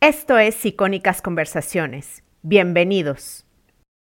[0.00, 2.22] Esto es Icónicas Conversaciones.
[2.42, 3.44] Bienvenidos.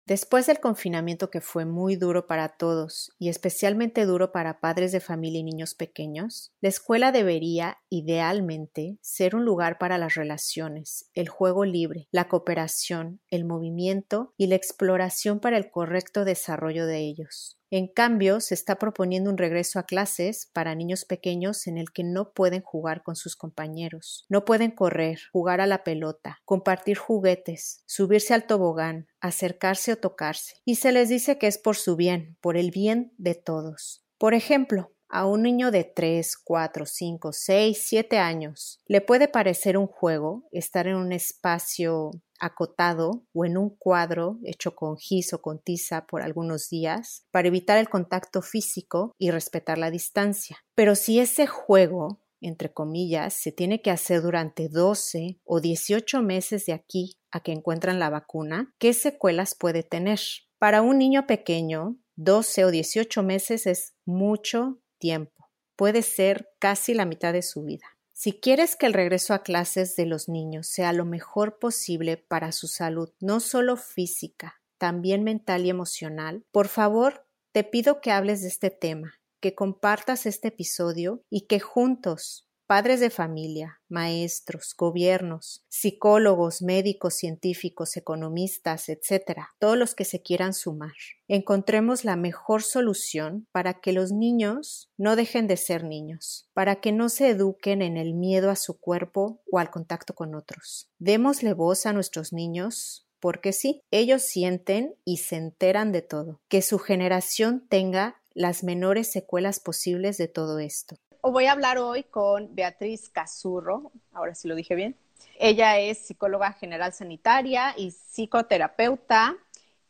[0.07, 5.01] Después del confinamiento que fue muy duro para todos y especialmente duro para padres de
[5.01, 11.29] familia y niños pequeños, la escuela debería, idealmente, ser un lugar para las relaciones, el
[11.29, 17.59] juego libre, la cooperación, el movimiento y la exploración para el correcto desarrollo de ellos.
[17.75, 22.05] En cambio, se está proponiendo un regreso a clases para niños pequeños en el que
[22.05, 27.83] no pueden jugar con sus compañeros, no pueden correr, jugar a la pelota, compartir juguetes,
[27.87, 30.57] subirse al tobogán, acercarse o tocarse.
[30.67, 34.05] Y se les dice que es por su bien, por el bien de todos.
[34.19, 39.79] Por ejemplo, a un niño de 3, 4, 5, 6, 7 años le puede parecer
[39.79, 42.11] un juego estar en un espacio
[42.43, 47.49] acotado o en un cuadro hecho con gis o con tiza por algunos días para
[47.49, 50.59] evitar el contacto físico y respetar la distancia.
[50.75, 56.67] Pero si ese juego entre comillas, se tiene que hacer durante 12 o 18 meses
[56.67, 60.21] de aquí a que encuentran la vacuna, ¿qué secuelas puede tener?
[60.59, 65.51] Para un niño pequeño, 12 o 18 meses es mucho tiempo.
[65.77, 67.87] Puede ser casi la mitad de su vida.
[68.23, 72.53] Si quieres que el regreso a clases de los niños sea lo mejor posible para
[72.53, 78.43] su salud, no solo física, también mental y emocional, por favor, te pido que hables
[78.43, 85.63] de este tema, que compartas este episodio y que juntos padres de familia, maestros, gobiernos,
[85.69, 90.95] psicólogos, médicos, científicos, economistas, etcétera, todos los que se quieran sumar.
[91.29, 96.93] Encontremos la mejor solución para que los niños no dejen de ser niños, para que
[96.93, 100.89] no se eduquen en el miedo a su cuerpo o al contacto con otros.
[100.99, 106.41] Démosle voz a nuestros niños porque sí, ellos sienten y se enteran de todo.
[106.49, 110.97] Que su generación tenga las menores secuelas posibles de todo esto
[111.31, 114.97] voy a hablar hoy con Beatriz Cazurro, ahora sí lo dije bien.
[115.39, 119.37] Ella es psicóloga general sanitaria y psicoterapeuta.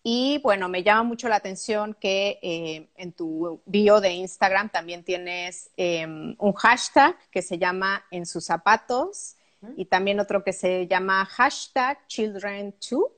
[0.02, 5.04] Y bueno, me llama mucho la atención que eh, en tu bio de Instagram también
[5.04, 9.36] tienes em, un hashtag que se llama En sus zapatos
[9.76, 13.10] y también otro que se llama hashtag Children2.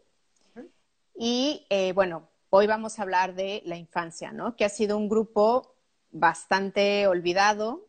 [1.17, 4.55] Y eh, bueno, hoy vamos a hablar de la infancia, ¿no?
[4.55, 5.75] Que ha sido un grupo
[6.11, 7.89] bastante olvidado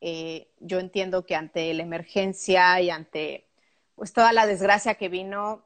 [0.00, 3.46] eh, yo entiendo que ante la emergencia y ante
[3.94, 5.64] pues toda la desgracia que vino,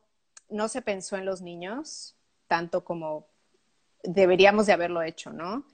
[0.48, 3.28] no se pensó en los niños tanto como
[4.02, 5.64] deberíamos de haberlo hecho, ¿no?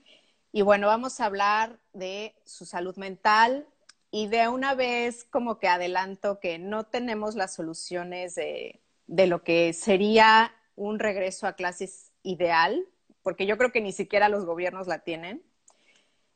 [0.51, 3.67] Y bueno, vamos a hablar de su salud mental
[4.11, 9.43] y de una vez como que adelanto que no tenemos las soluciones de, de lo
[9.43, 12.85] que sería un regreso a clases ideal,
[13.23, 15.43] porque yo creo que ni siquiera los gobiernos la tienen.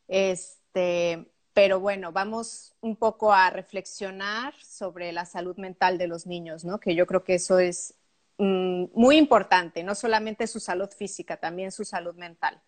[0.08, 6.64] Este, pero bueno, vamos un poco a reflexionar sobre la salud mental de los niños,
[6.64, 6.80] ¿no?
[6.80, 7.94] Que yo creo que eso es
[8.38, 12.62] mm, muy importante, no solamente su salud física, también su salud mental.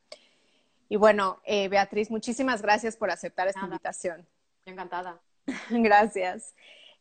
[0.90, 4.28] Y bueno, eh, Beatriz, muchísimas gracias por aceptar esta invitación.
[4.66, 5.20] Encantada.
[5.70, 6.54] gracias.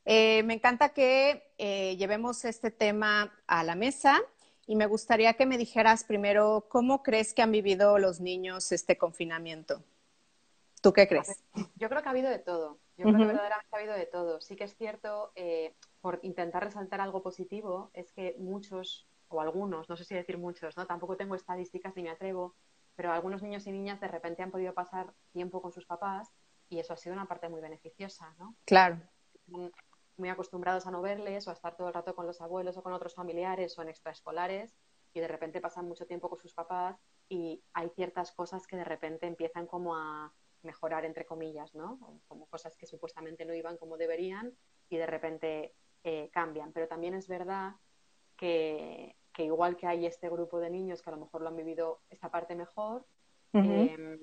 [0.04, 4.20] Eh, me encanta que eh, llevemos este tema a la mesa
[4.66, 8.96] y me gustaría que me dijeras primero cómo crees que han vivido los niños este
[8.96, 9.82] confinamiento.
[10.82, 11.44] ¿Tú qué crees?
[11.76, 12.80] Yo creo que ha habido de todo.
[12.96, 14.40] Yo creo que verdaderamente ha habido de todo.
[14.40, 19.88] Sí que es cierto, eh, por intentar resaltar algo positivo, es que muchos, o algunos,
[19.88, 20.86] no sé si decir muchos, ¿no?
[20.86, 22.56] Tampoco tengo estadísticas ni me atrevo,
[22.96, 26.32] pero algunos niños y niñas de repente han podido pasar tiempo con sus papás
[26.68, 28.56] y eso ha sido una parte muy beneficiosa, ¿no?
[28.64, 28.98] Claro.
[30.16, 32.82] Muy acostumbrados a no verles o a estar todo el rato con los abuelos o
[32.82, 34.74] con otros familiares o en extraescolares
[35.14, 36.96] y de repente pasan mucho tiempo con sus papás
[37.28, 40.32] y hay ciertas cosas que de repente empiezan como a
[40.64, 41.98] mejorar, entre comillas, ¿no?
[42.28, 44.52] Como cosas que supuestamente no iban como deberían
[44.88, 45.74] y de repente
[46.04, 46.72] eh, cambian.
[46.72, 47.74] Pero también es verdad
[48.36, 52.00] que, igual que hay este grupo de niños que a lo mejor lo han vivido
[52.10, 53.04] esta parte mejor,
[53.52, 54.18] em,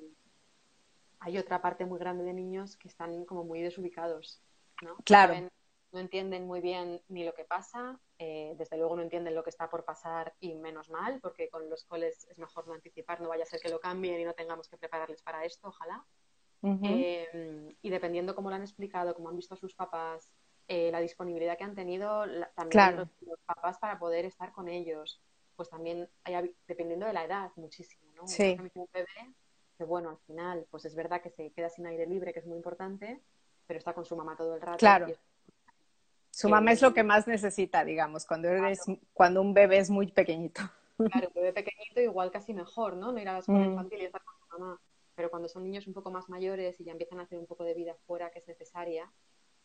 [1.20, 4.42] hay otra parte muy grande de niños que están como muy desubicados,
[4.82, 4.96] ¿no?
[5.06, 5.50] Claro.
[5.92, 9.50] No, entienden muy bien ni lo que pasa, eh, desde luego no entienden lo que
[9.50, 13.30] está por pasar y menos mal, porque con los coles es mejor no anticipar, no
[13.30, 16.06] vaya a ser que lo cambien y no tengamos que prepararles para esto, ojalá.
[16.62, 20.32] Em, y dependiendo cómo lo han explicado, cómo han visto a sus papás,
[20.68, 22.26] eh, la disponibilidad que han tenido
[22.56, 25.22] también los, papás para poder estar con ellos,
[25.56, 28.28] pues también hay, dependiendo de la edad, muchísimo, ¿no?
[28.28, 28.58] Sí.
[28.76, 29.34] Un bebé
[29.78, 32.46] que bueno, al final, pues es verdad que se queda sin aire libre, que es
[32.46, 33.22] muy importante,
[33.66, 34.78] pero está con su mamá todo el rato.
[34.78, 35.08] Claro.
[36.32, 38.84] Su mamá es lo que más necesita, digamos, cuando, eres,
[39.14, 40.62] cuando un bebé es muy pequeñito.
[40.98, 43.14] Claro, un bebé pequeñito igual casi mejor, ¿no?
[43.14, 43.70] No ir a la escuela mm.
[43.70, 44.82] infantil y estar con su mamá
[45.20, 47.66] pero cuando son niños un poco más mayores y ya empiezan a hacer un poco
[47.66, 49.12] de vida fuera que es necesaria,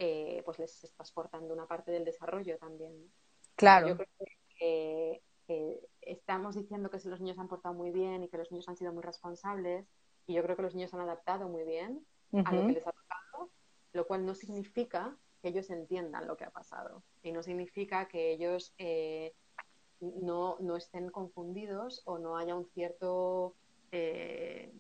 [0.01, 3.09] eh, pues les estás cortando una parte del desarrollo también.
[3.55, 3.87] Claro.
[3.87, 4.09] Yo creo
[5.47, 8.77] que, estamos diciendo que los niños han portado muy bien y que los niños han
[8.77, 9.87] sido muy responsables
[10.27, 12.05] y yo creo que los niños han adaptado muy bien
[12.45, 13.51] a lo que les ha tocado,
[13.93, 18.33] lo cual no significa que ellos entiendan lo que ha pasado y no significa que
[18.33, 19.37] ellos eh,
[20.01, 23.55] no, no, estén confundidos o no haya un cierto
[23.93, 24.73] eh,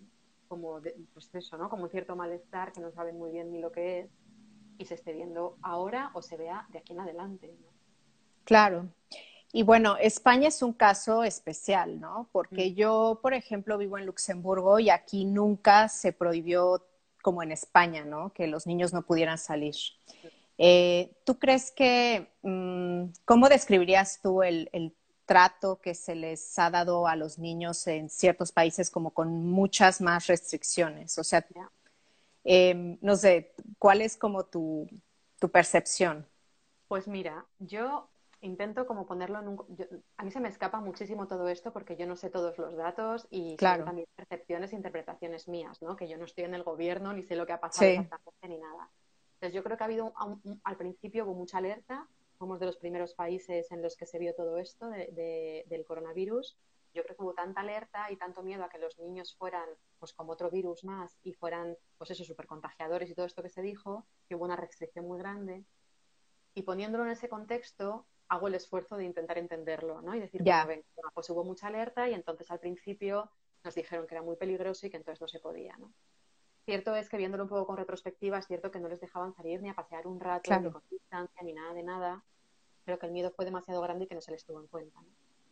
[0.55, 0.81] como
[1.13, 1.69] pues eso, ¿no?
[1.69, 4.11] Como un cierto malestar que no saben muy bien ni lo que es
[4.79, 7.53] y se esté viendo ahora o se vea de aquí en adelante.
[8.45, 8.89] Claro.
[9.53, 12.29] Y bueno, España es un caso especial, ¿no?
[12.33, 12.75] Porque Mm.
[12.75, 16.85] yo, por ejemplo, vivo en Luxemburgo y aquí nunca se prohibió
[17.23, 18.33] como en España, ¿no?
[18.33, 19.75] Que los niños no pudieran salir.
[20.59, 24.95] Eh, ¿Tú crees que, mm, cómo describirías tú el, el
[25.27, 30.01] trato que se les ha dado a los niños en ciertos países como con muchas
[30.01, 31.19] más restricciones?
[31.19, 31.47] O sea,
[32.45, 34.89] eh, no sé, ¿cuál es como tu,
[35.39, 36.27] tu percepción?
[36.89, 38.09] Pues mira, yo
[38.43, 39.57] intento como ponerlo en un...
[39.77, 39.87] yo-
[40.19, 43.27] a mí se me escapa muchísimo todo esto porque yo no sé todos los datos
[43.31, 43.85] y Claro.
[43.85, 45.97] también percepciones e interpretaciones mías, ¿no?
[45.97, 47.97] Que yo no estoy en el gobierno ni sé lo que ha pasado Sí.
[47.97, 48.91] exactamente ni nada.
[49.35, 52.07] Entonces yo creo que ha habido, un- un- al principio hubo mucha alerta,
[52.45, 55.83] fuimos de los primeros países en los que se vio todo esto de- de- del
[55.87, 56.59] coronavirus.
[56.93, 59.67] Yo creo que hubo tanta alerta y tanto miedo a que los niños fueran
[59.99, 63.49] pues como otro virus más y fueran pues eso, súper contagiadores y todo esto que
[63.49, 65.65] se dijo, que hubo una restricción muy grande.
[66.55, 70.15] Y poniéndolo en ese contexto, hago el esfuerzo de intentar entenderlo, ¿no?
[70.15, 70.67] Y decir, Ya.
[70.67, 73.31] bueno, venga, pues hubo mucha alerta y entonces al principio
[73.65, 75.95] nos dijeron que era muy peligroso y que entonces no se podía, ¿no?
[76.67, 79.61] Cierto es que viéndolo un poco con retrospectiva, es cierto que no les dejaban salir
[79.61, 80.63] ni a pasear un rato, Claro.
[80.63, 82.25] ni con distancia, ni nada de nada,
[82.85, 85.01] pero que el miedo fue demasiado grande y que no se les tuvo en cuenta,
[85.01, 85.09] ¿no?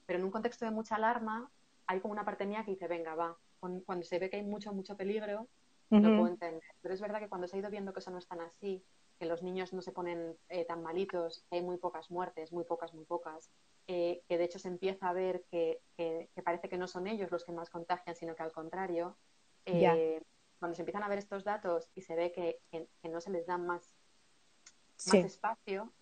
[0.07, 1.51] Pero en un contexto de mucha alarma,
[1.87, 4.73] hay como una parte mía que dice, venga, va, cuando se ve que hay mucho,
[4.73, 5.49] mucho peligro,
[5.91, 6.17] lo Ujú.
[6.17, 6.63] puedo entender.
[6.81, 8.85] Pero es verdad que cuando se ha ido viendo que eso no es tan así,
[9.19, 12.65] que los niños no se ponen eh, tan malitos, que hay muy pocas muertes, muy
[12.65, 13.51] pocas, muy pocas,
[13.87, 17.07] eh, que de hecho se empieza a ver que, que- que parece que no son
[17.07, 19.17] ellos los que más contagian, sino que al contrario,
[19.65, 20.21] eh,
[20.59, 23.31] cuando se empiezan a ver estos datos y se ve que, que- que no se
[23.31, 23.95] les da más,
[24.97, 25.19] Sí.
[25.19, 25.93] más espacio,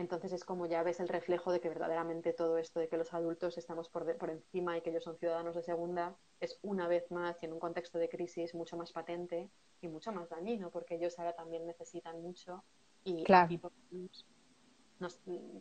[0.00, 3.12] entonces es como ya ves el reflejo de que verdaderamente todo esto de que los
[3.14, 6.88] adultos estamos por, de- por encima y que ellos son ciudadanos de segunda es una
[6.88, 9.50] vez más y en un contexto de crisis mucho más patente
[9.80, 12.64] y mucho más dañino porque ellos ahora también necesitan mucho
[13.04, 13.46] y Claro.
[13.46, 13.72] aquí por
[14.98, 15.18] nos,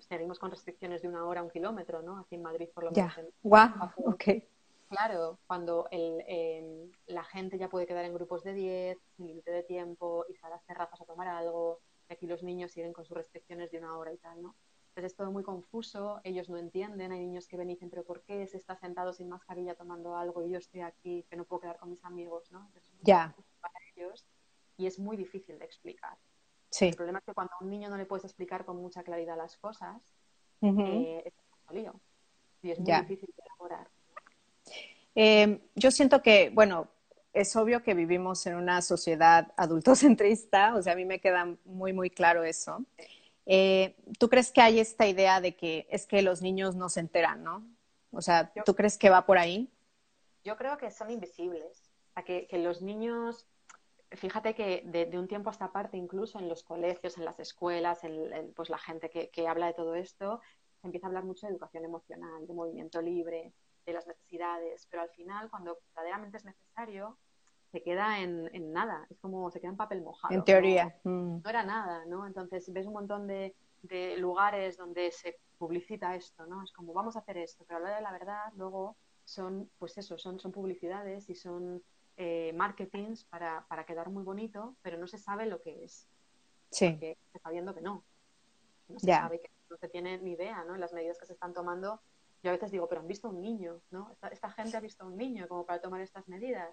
[0.09, 2.17] seguimos con restricciones de una hora a un kilómetro, ¿no?
[2.19, 3.17] Aquí en Madrid por lo menos.
[3.17, 4.23] en- Wow, bajo- ok.
[4.89, 9.51] Claro, cuando el, eh, la gente ya puede quedar en grupos de 10, sin límite
[9.51, 11.79] de tiempo, y a las terrazas a tomar algo,
[12.13, 14.55] aquí los niños siguen con sus restricciones de una hora y tal, ¿no?
[14.89, 18.03] Entonces es todo muy confuso, ellos no entienden, hay niños que ven y dicen, pero
[18.03, 21.45] ¿por qué se está sentado sin mascarilla tomando algo y yo estoy aquí, que no
[21.45, 22.59] puedo quedar con mis amigos, ¿no?
[22.65, 23.35] Entonces, es muy Ya.
[23.61, 24.25] para ellos
[24.77, 26.17] y es muy difícil de explicar.
[26.69, 26.87] Sí.
[26.87, 29.37] El problema es que cuando a un niño no le puedes explicar con mucha claridad
[29.37, 30.15] las cosas,
[30.61, 31.33] eh, es
[31.69, 31.99] un lío.
[32.61, 33.01] Y es muy Ya.
[33.01, 33.89] difícil de elaborar.
[35.15, 36.89] Eh, yo siento que, bueno,
[37.33, 41.93] es obvio que vivimos en una sociedad adultocentrista, o sea, a mí me queda muy,
[41.93, 42.85] muy claro eso.
[43.45, 46.99] Eh, ¿Tú crees que hay esta idea de que es que los niños no se
[47.01, 47.65] enteran, ¿no?
[48.11, 49.71] O sea, Yo- ¿tú crees que va por ahí?
[50.43, 51.91] Yo creo que son invisibles.
[52.11, 53.47] O sea, que, que los niños,
[54.11, 57.39] fíjate que de, de un tiempo a esta parte, incluso en los colegios, en las
[57.39, 60.41] escuelas, en, en, pues la gente que, que habla de todo esto,
[60.81, 63.53] se empieza a hablar mucho de educación emocional, de movimiento libre,
[63.85, 67.17] de las necesidades, pero al final, cuando verdaderamente es necesario,
[67.71, 70.33] se queda en, en nada, es como se queda en papel mojado.
[70.33, 70.43] En ¿no?
[70.43, 70.99] teoría.
[71.03, 71.41] Mm.
[71.43, 72.25] no era nada, ¿no?
[72.25, 76.63] Entonces ves un montón de, de lugares donde se publicita esto, ¿no?
[76.63, 78.95] Es como vamos a hacer esto, pero a la hora de la verdad luego
[79.25, 81.83] son, pues eso, son, son publicidades y son
[82.17, 86.09] eh, marketings para, para quedar muy bonito, pero no se sabe lo que es,
[86.71, 88.03] Sí, porque se está viendo que no.
[88.87, 90.75] No se sabe, que no se tiene ni idea, ¿no?
[90.75, 92.01] En las medidas que se están tomando,
[92.43, 94.11] yo a veces digo, pero han visto a un niño, ¿no?
[94.11, 96.69] Esta, esta gente ha visto a un niño como para tomar estas medidas,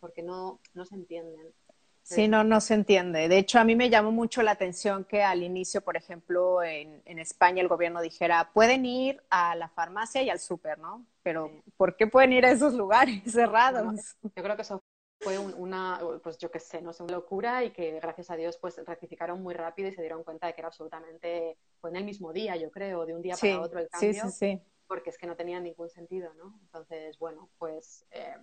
[0.00, 1.54] porque no, no se entienden.
[2.02, 3.28] sí, no, no se entiende.
[3.28, 7.02] De hecho, a mí me llamó mucho la atención que al inicio, por ejemplo, en,
[7.04, 11.06] en España el gobierno dijera, pueden ir a la farmacia y al súper, ¿no?
[11.22, 11.62] Pero, Sí.
[11.76, 13.92] ¿por qué pueden ir a esos lugares cerrados?
[13.92, 14.82] No, Yo creo que eso
[15.22, 18.36] fue un- una, pues yo qué sé, no sé, una locura y que gracias a
[18.36, 21.96] Dios pues rectificaron muy rápido y se dieron cuenta de que era absolutamente, fue en
[21.96, 24.30] el mismo día, yo creo, de un día Sí, para otro el sí, cambio, sí,
[24.30, 24.62] sí.
[24.90, 26.58] Porque es que no tenía ningún sentido, ¿no?
[26.62, 28.34] Entonces, bueno, pues eh,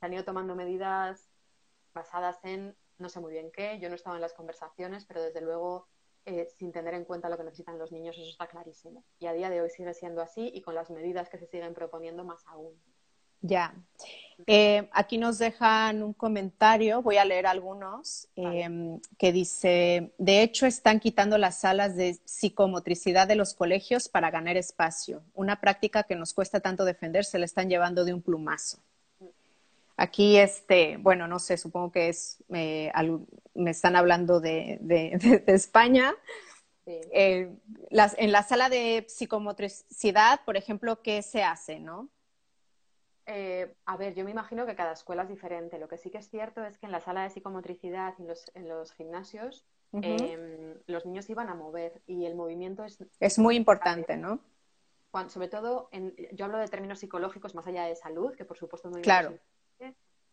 [0.00, 1.30] se han ido tomando medidas
[1.92, 5.42] basadas en no sé muy bien qué, yo no estaba en las conversaciones, pero desde
[5.42, 5.86] luego
[6.24, 9.04] eh, sin tener en cuenta lo que necesitan los niños, eso está clarísimo.
[9.18, 11.74] Y a día de hoy sigue siendo así y con las medidas que se siguen
[11.74, 12.80] proponiendo más aún.
[13.44, 13.74] Ya.
[14.46, 20.64] Eh, aquí nos dejan un comentario, voy a leer algunos, em, que dice, de hecho
[20.64, 25.22] están quitando las salas de psicomotricidad de los colegios para ganar espacio.
[25.34, 28.78] Una práctica que nos cuesta tanto defender, se la están llevando de un plumazo.
[29.96, 32.90] Aquí, este, bueno, no sé, supongo que es, me
[33.70, 34.78] están hablando de,
[35.46, 36.14] España.
[36.86, 37.50] Eh,
[37.90, 42.08] en la sala de psicomotricidad, por ejemplo, ¿qué se hace, no?
[43.26, 45.78] Eh, a ver, yo me imagino que cada escuela es diferente.
[45.78, 48.68] Lo que sí que es cierto es que en la sala de psicomotricidad y en
[48.68, 52.98] los, gimnasios em, los niños iban a mover y el movimiento es...
[53.20, 54.40] Es muy importante, ¿no?
[55.28, 55.88] sobre todo,
[56.32, 59.38] yo hablo de términos psicológicos más allá de salud, que por supuesto no claro.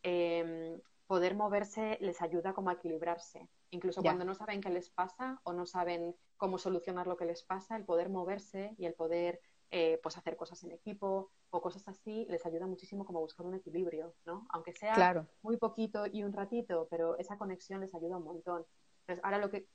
[0.04, 3.48] Em, poder moverse les ayuda como a equilibrarse.
[3.70, 7.44] Incluso cuando no saben qué les pasa o no saben cómo solucionar lo que les
[7.44, 9.40] pasa, el poder moverse y el poder
[9.74, 13.56] eh, pues hacer cosas en equipo o cosas así, les ayuda muchísimo como buscar un
[13.56, 14.46] equilibrio, ¿no?
[14.50, 18.66] Aunque sea muy poquito y un ratito, pero esa conexión les ayuda un montón.
[19.02, 19.68] Entonces, ahora lo que,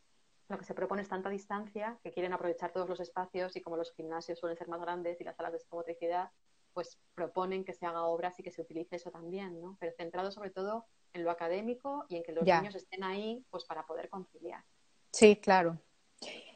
[0.48, 3.78] lo que se propone es tanta distancia que quieren aprovechar todos los espacios y como
[3.78, 6.30] los gimnasios suelen ser más grandes y las salas de psicomotricidad,
[6.74, 9.78] pues proponen que se haga obras y que se utilice eso también, ¿no?
[9.80, 10.84] Pero centrado sobre todo
[11.14, 14.62] en lo académico y en que los niños estén ahí pues para poder conciliar.
[15.10, 15.78] Sí, claro.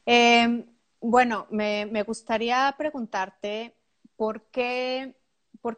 [0.04, 0.66] Eh,
[1.00, 3.74] bueno, me, gustaría preguntarte
[4.16, 5.16] por qué,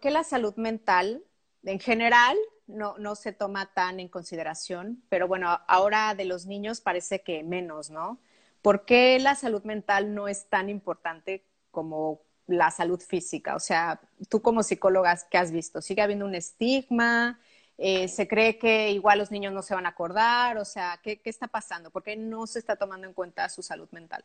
[0.02, 1.24] la salud mental
[1.62, 2.36] en general
[2.66, 7.42] no, no, se toma tan en consideración, pero bueno, ahora de los niños parece que
[7.44, 8.20] menos, ¿no?
[8.62, 13.54] ¿Por qué la salud mental no es tan importante como la salud física?
[13.54, 15.82] O sea, tú como psicóloga, ¿qué has visto?
[15.82, 17.40] ¿Sigue habiendo un estigma?
[17.78, 20.58] Eh, ¿Se cree que igual los niños no se van a acordar?
[20.58, 21.90] O sea, ¿qué, ¿qué está pasando?
[21.90, 24.24] ¿Por qué no se está tomando en cuenta su salud mental?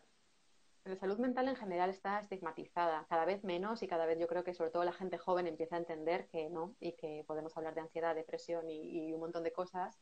[0.88, 4.46] La salud mental en general está estigmatizada, cada vez menos y cada vez yo creo
[4.46, 7.76] que sobre todo la gente joven empieza a entender que no y que podemos hablar
[7.76, 10.00] de ansiedad, depresión y, un montón de cosas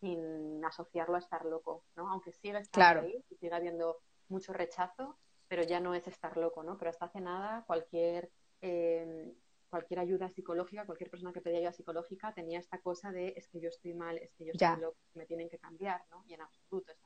[0.00, 2.08] sin asociarlo a estar loco, ¿no?
[2.08, 5.18] Aunque siga estando ahí y siga habiendo mucho rechazo,
[5.48, 6.78] pero ya no es estar loco, ¿no?
[6.78, 8.30] Pero hasta hace nada cualquier
[8.60, 9.34] eh,
[9.68, 13.60] cualquier ayuda psicológica, cualquier persona que pedía ayuda psicológica tenía esta cosa de es que
[13.60, 16.22] yo estoy mal, es que yo estoy loco, me tienen que cambiar, ¿no?
[16.26, 17.02] Y en absoluto es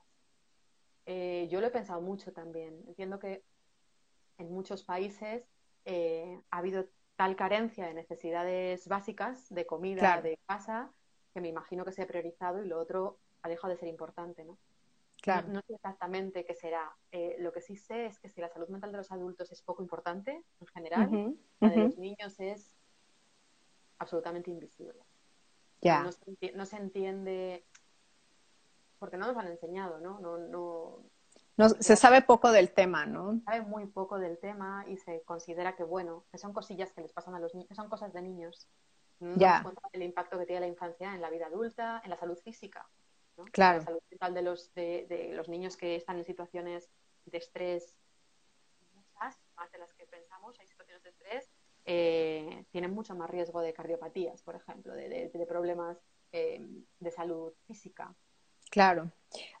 [1.05, 2.83] eh, yo lo he pensado mucho también.
[2.87, 3.43] Entiendo que
[4.37, 5.43] en muchos países
[5.85, 10.91] eh, ha habido tal carencia de necesidades básicas, de comida, de casa,
[11.33, 14.43] que me imagino que se ha priorizado y lo otro ha dejado de ser importante,
[14.45, 14.57] ¿no?
[15.21, 15.47] Claro.
[15.47, 16.93] No, sé exactamente qué será.
[17.11, 19.61] Eh, lo que sí sé es que si la salud mental de los adultos es
[19.61, 22.75] poco importante en general, la de los niños es
[23.99, 24.99] absolutamente invisible.
[25.79, 26.03] Ya.
[26.55, 27.65] no, se entiende
[29.03, 30.17] porque no nos han enseñado, ¿no?
[30.21, 30.37] No,
[31.57, 33.33] no, se sabe poco del tema, ¿no?
[33.33, 37.01] Se sabe muy poco del tema y se considera que, bueno, que son cosillas que
[37.01, 38.69] les pasan a los niños, que son cosas de niños.
[39.19, 39.61] No ya.
[39.91, 42.87] el impacto que tiene la infancia en la vida adulta, en la salud física.
[43.35, 43.43] ¿no?
[43.51, 43.79] Claro.
[43.79, 46.89] La salud mental de los, de, los niños que están en situaciones
[47.25, 47.97] de estrés,
[48.93, 51.51] muchas, más de las que pensamos, hay situaciones de estrés,
[51.83, 55.97] eh, tienen mucho más riesgo de cardiopatías, por ejemplo, de, problemas
[56.31, 56.65] eh,
[56.99, 58.15] de salud física.
[58.73, 59.11] Claro.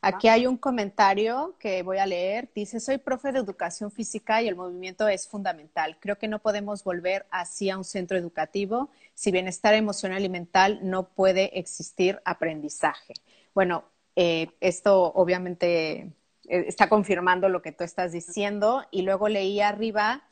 [0.01, 2.49] Aquí hay un comentario que voy a leer.
[2.55, 5.97] Dice, soy profe de educación física y el movimiento es fundamental.
[5.99, 8.89] Creo que no podemos volver así a un centro educativo.
[9.13, 13.13] Si bienestar emocional y mental no puede existir aprendizaje.
[13.53, 13.83] Bueno,
[14.15, 16.11] eh, esto obviamente
[16.47, 18.83] eh, está confirmando lo que tú estás diciendo.
[18.89, 20.23] Y luego leí arriba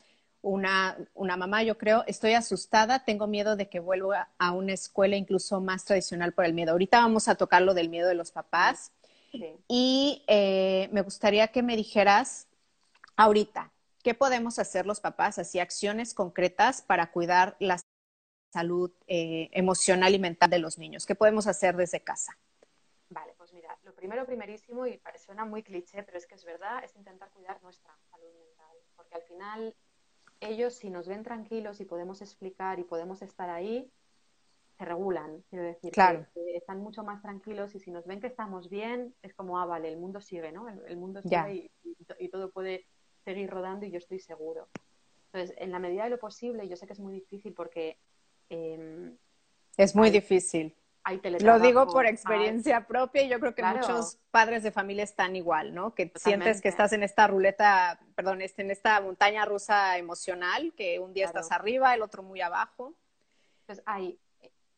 [0.42, 5.16] una, una mamá, yo creo, estoy asustada, tengo miedo de que vuelva a una escuela
[5.16, 6.72] incluso más tradicional por el miedo.
[6.72, 8.92] Ahorita vamos a tocar lo del miedo de los papás.
[9.66, 12.48] Y eh, me gustaría que me dijeras
[13.16, 13.72] ahorita,
[14.02, 15.38] ¿qué podemos hacer los papás?
[15.38, 17.80] Así, acciones concretas para cuidar la
[18.52, 21.06] salud eh, emocional y mental de los niños.
[21.06, 22.36] ¿Qué podemos hacer desde casa?
[23.08, 26.84] Vale, pues mira, lo primero, primerísimo, y suena muy cliché, pero es que es verdad,
[26.84, 28.76] es intentar cuidar nuestra salud mental.
[28.96, 29.74] Porque al final
[30.42, 33.90] ellos si nos ven tranquilos y podemos explicar y podemos estar ahí,
[34.78, 35.42] se regulan.
[35.48, 36.26] Quiero decir, claro.
[36.34, 39.66] que, están mucho más tranquilos y si nos ven que estamos bien, es como, ah,
[39.66, 40.68] vale, el mundo sigue, ¿no?
[40.68, 41.70] El, mundo sigue
[42.18, 42.86] y, todo puede
[43.24, 44.68] seguir rodando y yo estoy seguro.
[45.32, 47.98] Entonces, en la medida de lo posible, yo sé que es muy difícil porque...
[48.48, 49.16] Em,
[49.76, 50.76] es muy difícil.
[51.40, 55.74] Lo digo por experiencia propia y yo creo que muchos padres de familia están igual,
[55.74, 55.94] ¿no?
[55.94, 61.00] Que sientes que estás en esta ruleta, perdón, este, en esta montaña rusa emocional, que
[61.00, 62.94] un día estás arriba, el otro muy abajo.
[63.60, 64.18] Entonces hay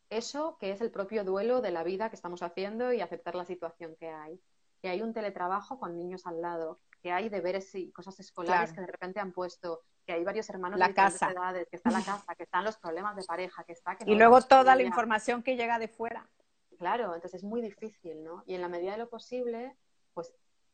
[0.09, 3.45] eso que es el propio duelo de la vida que estamos haciendo y aceptar la
[3.45, 4.39] situación que hay.
[4.81, 8.81] Que hay un teletrabajo con niños al lado, que hay deberes y cosas escolares que
[8.81, 11.31] de repente han puesto, que hay varios hermanos la de casa.
[11.31, 13.97] edades, que está la casa, que están los problemas de pareja, que está...
[13.97, 16.29] Que y luego toda la información que llega de fuera.
[16.77, 18.43] Claro, entonces es muy difícil, ¿no?
[18.45, 19.75] Y en la medida de lo posible,
[20.13, 20.33] pues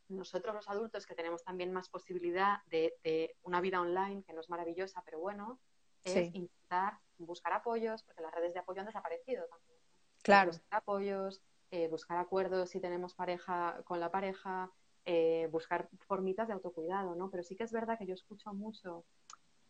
[0.10, 4.50] nosotros los adultos que tenemos también más posibilidad de, una vida online, que no es
[4.50, 5.60] maravillosa, pero bueno,
[6.04, 9.80] es intentar buscar apoyos, porque las redes de apoyo han desaparecido también.
[10.24, 10.52] Claro.
[10.52, 14.72] Buscar apoyos, eh, buscar acuerdos si tenemos pareja con la pareja,
[15.06, 17.30] eh, buscar formitas de autocuidado, ¿no?
[17.30, 19.04] Pero sí que es verdad que yo escucho mucho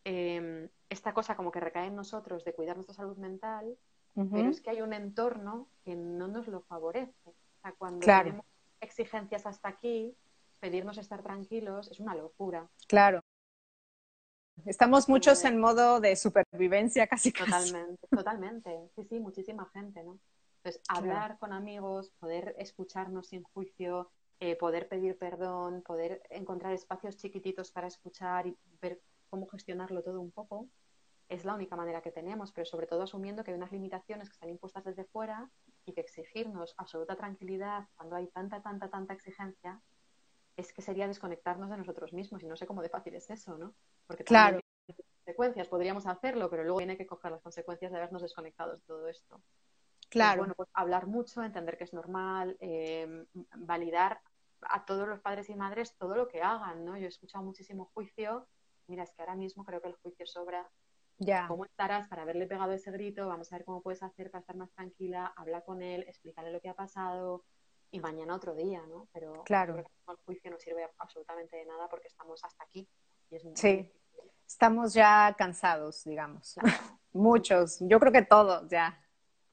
[0.04, 3.76] em, esta cosa como que recae en nosotros de cuidar nuestra salud mental,
[4.14, 7.30] pero es que hay un entorno que no nos lo favorece.
[7.30, 8.44] O sea, cuando tenemos
[8.78, 10.14] exigencias hasta aquí,
[10.60, 12.68] pedirnos estar tranquilos es una locura.
[12.88, 13.20] Claro.
[14.66, 17.32] Estamos muchos en modo de supervivencia casi.
[17.32, 18.90] Totalmente, totalmente.
[18.94, 20.18] Sí, sí, muchísima gente, ¿no?
[20.58, 24.10] Entonces, hablar con amigos, poder escucharnos sin juicio,
[24.44, 30.20] eh, poder pedir perdón, poder encontrar espacios chiquititos para escuchar y ver cómo gestionarlo todo
[30.20, 30.66] un poco,
[31.28, 34.32] es la única manera que tenemos, pero sobre todo asumiendo que hay unas limitaciones que
[34.32, 35.48] están impuestas desde fuera
[35.84, 39.80] y que exigirnos absoluta tranquilidad cuando hay tanta, tanta, tanta exigencia,
[40.56, 43.56] es que sería desconectarnos de nosotros mismos y no sé cómo de fácil es eso,
[43.56, 43.72] ¿no?
[44.08, 44.58] Porque claro.
[45.24, 49.08] consecuencias, podríamos hacerlo, pero luego tiene que coger las consecuencias de habernos desconectado de todo
[49.08, 49.40] esto.
[50.08, 50.40] Claro.
[50.40, 53.24] bueno, pues hablar mucho, entender que es normal, eh,
[53.56, 54.20] validar
[54.68, 56.96] a todos los padres y madres todo lo que hagan, ¿no?
[56.96, 58.48] Yo he escuchado muchísimo juicio.
[58.86, 60.70] Mira, es que ahora mismo creo que el juicio sobra.
[61.18, 61.46] Ya.
[61.46, 63.28] ¿Cómo estarás para haberle pegado ese grito?
[63.28, 65.32] Vamos a ver cómo puedes hacer para estar más tranquila.
[65.36, 67.44] Habla con él, explícale lo que ha pasado
[67.92, 69.08] y mañana otro día, ¿no?
[69.12, 69.78] Pero claro.
[69.78, 72.88] el juicio no sirve absolutamente de nada porque estamos hasta aquí.
[73.30, 73.92] Y es sí,
[74.46, 76.56] estamos ya cansados, digamos.
[77.12, 78.98] Muchos, yo creo que todos ya.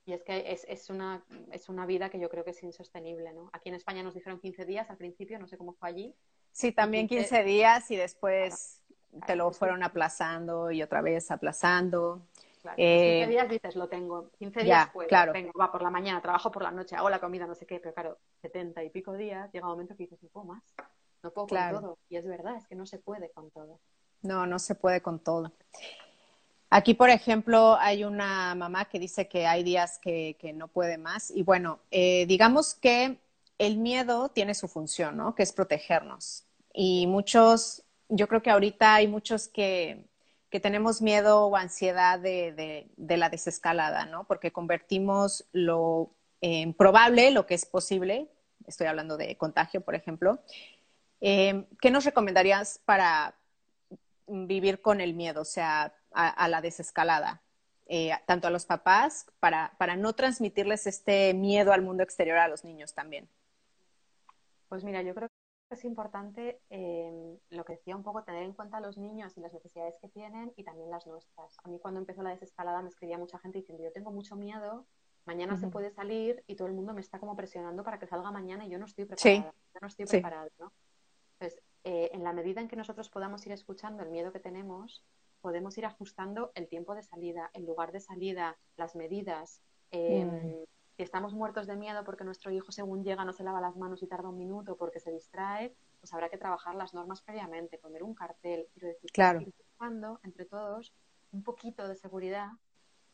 [0.09, 3.31] Y es que es, es, una, es una vida que yo creo que es insostenible,
[3.31, 3.51] ¿no?
[3.53, 6.15] Aquí en España nos dijeron 15 días al principio, no sé cómo fue allí.
[6.51, 8.81] Sí, también 15, días y después
[9.27, 12.23] te lo fueron aplazando y otra vez aplazando.
[12.63, 12.75] Claro.
[12.77, 14.31] 15 eh, días dices, lo tengo.
[14.39, 15.31] 15 días, pues, claro.
[15.31, 17.79] vengo, va por la mañana, trabajo por la noche, hago la comida, no sé qué,
[17.79, 20.63] pero claro, 70 y pico días, llega un momento que dices, no puedo más,
[21.21, 21.99] no puedo con todo.
[22.09, 23.79] Y es verdad, es que no se puede con todo.
[24.23, 25.53] No, no se puede con todo.
[26.71, 31.31] Aquí, por ejemplo, hay una mamá que dice que hay días que, no puede más.
[31.31, 33.17] Y bueno, eh, digamos que
[33.57, 35.33] el miedo tiene su función, ¿no?
[35.33, 36.45] Que es protegernos.
[36.73, 40.07] Y muchos, yo creo que ahorita hay muchos que,
[40.61, 44.25] tenemos miedo o ansiedad de, la desescalada, ¿no?
[44.25, 46.11] Porque convertimos lo
[46.77, 48.29] probable, lo que es posible,
[48.67, 50.39] estoy hablando de contagio, por ejemplo.
[51.21, 53.35] Eh, ¿Qué nos recomendarías para
[54.27, 55.41] vivir con el miedo?
[55.41, 57.41] O sea, a, la desescalada,
[57.87, 62.47] eh, tanto a los papás, para, para no transmitirles este miedo al mundo exterior a
[62.47, 63.29] los niños también?
[64.67, 68.53] Pues mira, yo creo que es importante em, lo que decía un poco, tener en
[68.53, 71.57] cuenta a los niños y las necesidades que tienen y también las nuestras.
[71.63, 74.85] A mí cuando empezó la desescalada me escribía mucha gente diciendo, yo tengo mucho miedo,
[75.25, 78.31] mañana se puede salir y todo el mundo me está como presionando para que salga
[78.31, 79.53] mañana y yo no estoy preparada.
[79.73, 80.71] Yo no estoy preparada, ¿no?
[81.33, 85.05] Entonces, eh, en la medida en que nosotros podamos ir escuchando el miedo que tenemos,
[85.41, 89.61] podemos ir ajustando el tiempo de salida, el lugar de salida, las medidas.
[89.91, 90.63] Mm.
[90.97, 94.03] Si estamos muertos de miedo porque nuestro hijo según llega no se lava las manos
[94.03, 98.03] y tarda un minuto porque se distrae, pues habrá que trabajar las normas previamente, poner
[98.03, 99.41] un cartel, quiero decir, claro.
[99.41, 100.93] ir buscando entre todos
[101.31, 102.49] un poquito de seguridad,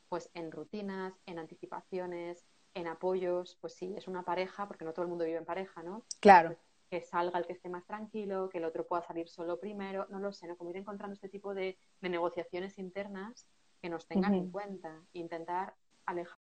[0.10, 5.04] pues en rutinas, en anticipaciones, en apoyos, pues sí, es una pareja, porque no todo
[5.04, 6.04] el mundo vive en pareja, ¿no?
[6.20, 6.50] Claro.
[6.50, 6.60] Pues
[6.90, 10.20] que salga el que esté más tranquilo, que el otro pueda salir solo primero, no
[10.20, 10.58] lo sé, ¿no?
[10.58, 13.48] Como ir encontrando este tipo de, negociaciones internas
[13.82, 16.38] que nos tengan en cuenta, intentar alejar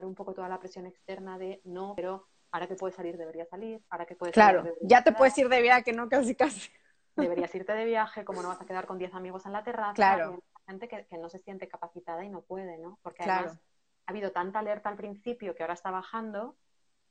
[0.00, 3.82] un poco toda la presión externa de no, pero ahora que puedes salir debería salir,
[3.90, 6.08] ahora que puedes Claro, ya te puedes ir de viaje, ¿no?
[6.08, 6.70] Casi casi.
[7.16, 9.94] Deberías irte de viaje, como no vas a quedar con 10 amigos en la terraza.
[9.94, 10.40] Claro.
[10.54, 12.98] Hay gente que, no se siente capacitada y no puede, ¿no?
[13.02, 13.58] Porque además
[14.08, 16.56] ha habido tanta alerta al principio que ahora está bajando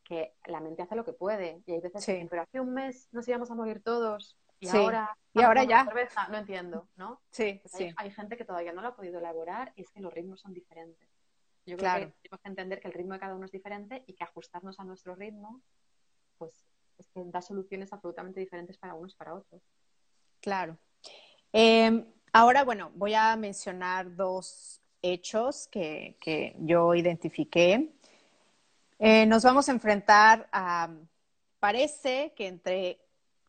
[0.03, 1.61] que la mente hace lo que puede.
[1.67, 5.15] Y hay veces que pero hace un mes nos íbamos a morir todos y ahora...
[5.31, 5.87] Y ahora ya.
[6.31, 7.21] No entiendo, ¿no?
[7.29, 7.93] Sí, sí.
[7.97, 10.55] Hay, gente que todavía no lo ha podido elaborar y es que los ritmos son
[10.55, 11.07] diferentes.
[11.67, 14.15] Yo creo que tenemos que entender que el ritmo de cada uno es diferente y
[14.15, 15.61] que ajustarnos a nuestro ritmo,
[16.39, 16.65] pues
[16.97, 19.61] es que da soluciones absolutamente diferentes para unos y para otros.
[20.41, 20.79] Claro.
[21.53, 27.89] Em, ahora, bueno, voy a mencionar dos hechos que, yo identifiqué.
[28.99, 30.89] Eh, nos vamos a enfrentar a,
[31.59, 32.99] parece que entre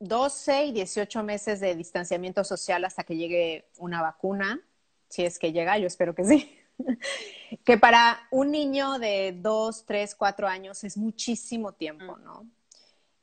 [0.00, 4.60] 12 y 18 meses de distanciamiento social hasta que llegue una vacuna,
[5.08, 6.58] si es que llega, yo espero que sí.
[7.64, 12.24] que para un niño de dos, tres, cuatro años es muchísimo tiempo, mm.
[12.24, 12.46] ¿no?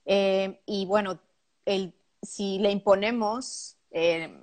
[0.06, 1.20] Eh, y bueno,
[1.66, 4.38] el, si le imponemos eh,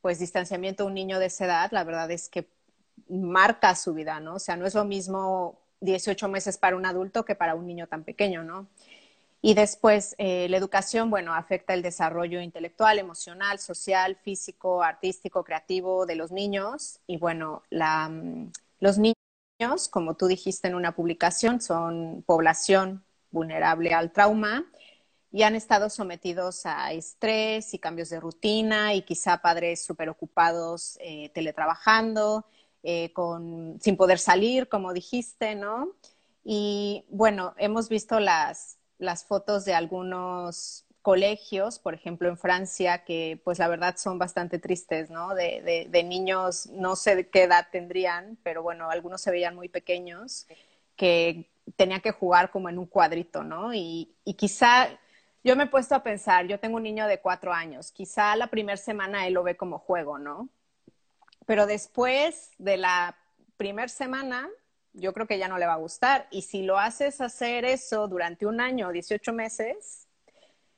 [0.00, 2.48] pues distanciamiento a un niño de esa edad, la verdad es que
[3.08, 4.36] marca su vida, ¿no?
[4.36, 7.86] O sea, no es lo mismo 18 meses para un adulto que para un niño
[7.86, 8.68] tan pequeño, ¿no?
[9.46, 16.06] Y después, eh, la educación, bueno, afecta el desarrollo intelectual, emocional, social, físico, artístico, creativo
[16.06, 17.00] de los niños.
[17.06, 18.46] Y bueno, mm,
[18.80, 24.64] los niños, como tú dijiste en una publicación, son población vulnerable al trauma
[25.30, 30.96] y han estado sometidos a estrés y cambios de rutina y quizá padres súper ocupados
[31.02, 32.46] eh, teletrabajando,
[32.86, 35.88] eh, con, sin poder salir, como dijiste, ¿no?
[36.44, 43.40] Y bueno, hemos visto las, las fotos de algunos colegios, por ejemplo en Francia, que
[43.42, 45.34] pues la verdad son bastante tristes, ¿no?
[45.34, 50.46] De, de, niños, no sé qué edad tendrían, pero bueno, algunos se veían muy pequeños,
[50.94, 53.72] que tenían que jugar como en un cuadrito, ¿no?
[53.72, 54.88] Y, y quizá
[55.42, 58.48] yo me he puesto a pensar, yo tengo un niño de cuatro años, quizá la
[58.48, 60.50] primera semana él lo ve como juego, ¿no?
[61.46, 63.16] Pero después de la
[63.56, 64.48] primera semana,
[64.92, 66.26] yo creo que ya no le va a gustar.
[66.30, 70.06] Y si lo haces hacer eso durante un año, 18 meses,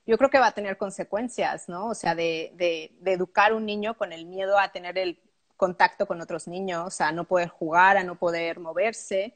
[0.07, 1.89] yo creo que va a tener consecuencias, ¿no?
[1.89, 5.21] O sea, de, de, de educar un niño con el miedo a tener el
[5.57, 9.35] contacto con otros niños, a no poder jugar, a no poder moverse.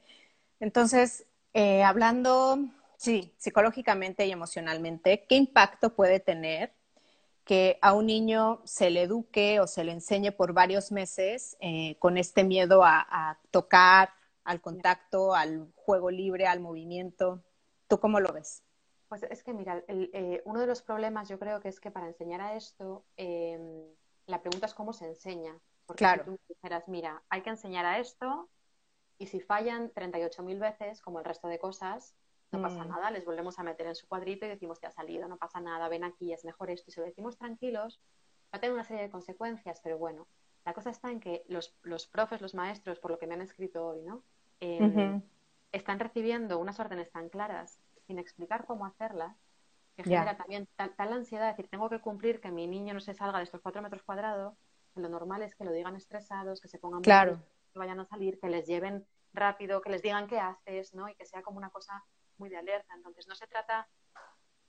[0.59, 2.59] Entonces, eh, hablando,
[2.97, 6.71] sí, psicológicamente y emocionalmente, ¿qué impacto puede tener
[7.51, 11.97] que a un niño se le eduque o se le enseñe por varios meses eh,
[11.99, 14.13] con este miedo a, a tocar,
[14.45, 17.43] al contacto, al juego libre, al movimiento.
[17.89, 18.63] ¿Tú cómo lo ves?
[19.09, 22.07] Pues es que, mira, eh, uno de los problemas yo creo que es que para
[22.07, 23.83] enseñar a esto, em,
[24.27, 25.59] la pregunta es cómo se enseña.
[25.85, 26.23] Porque claro.
[26.23, 28.47] si tú dijeras, mira, hay que enseñar a esto
[29.17, 32.15] y si fallan 38.000 veces, como el resto de cosas,
[32.51, 32.89] no pasa mm.
[32.89, 35.61] nada, les volvemos a meter en su cuadrito y decimos, te ha salido, no pasa
[35.61, 36.89] nada, ven aquí, es mejor esto.
[36.89, 38.01] Y si lo decimos tranquilos,
[38.53, 40.27] va a tener una serie de consecuencias, pero bueno,
[40.65, 43.41] la cosa está en que los, los profes, los maestros, por lo que me han
[43.41, 44.23] escrito hoy, ¿no?
[44.59, 45.21] Em,
[45.71, 49.35] están recibiendo unas órdenes tan claras sin explicar cómo hacerlas,
[49.95, 53.13] que genera también tal, ansiedad de decir, tengo que cumplir que mi niño no se
[53.13, 54.55] salga de estos cuatro metros cuadrados,
[54.93, 57.41] que lo normal es que lo digan estresados, que se pongan claro.
[57.71, 61.07] que vayan a salir, que les lleven rápido, que les digan qué haces, ¿no?
[61.07, 62.03] Y que sea como una cosa
[62.41, 62.93] muy de alerta.
[62.95, 63.87] Entonces, no se trata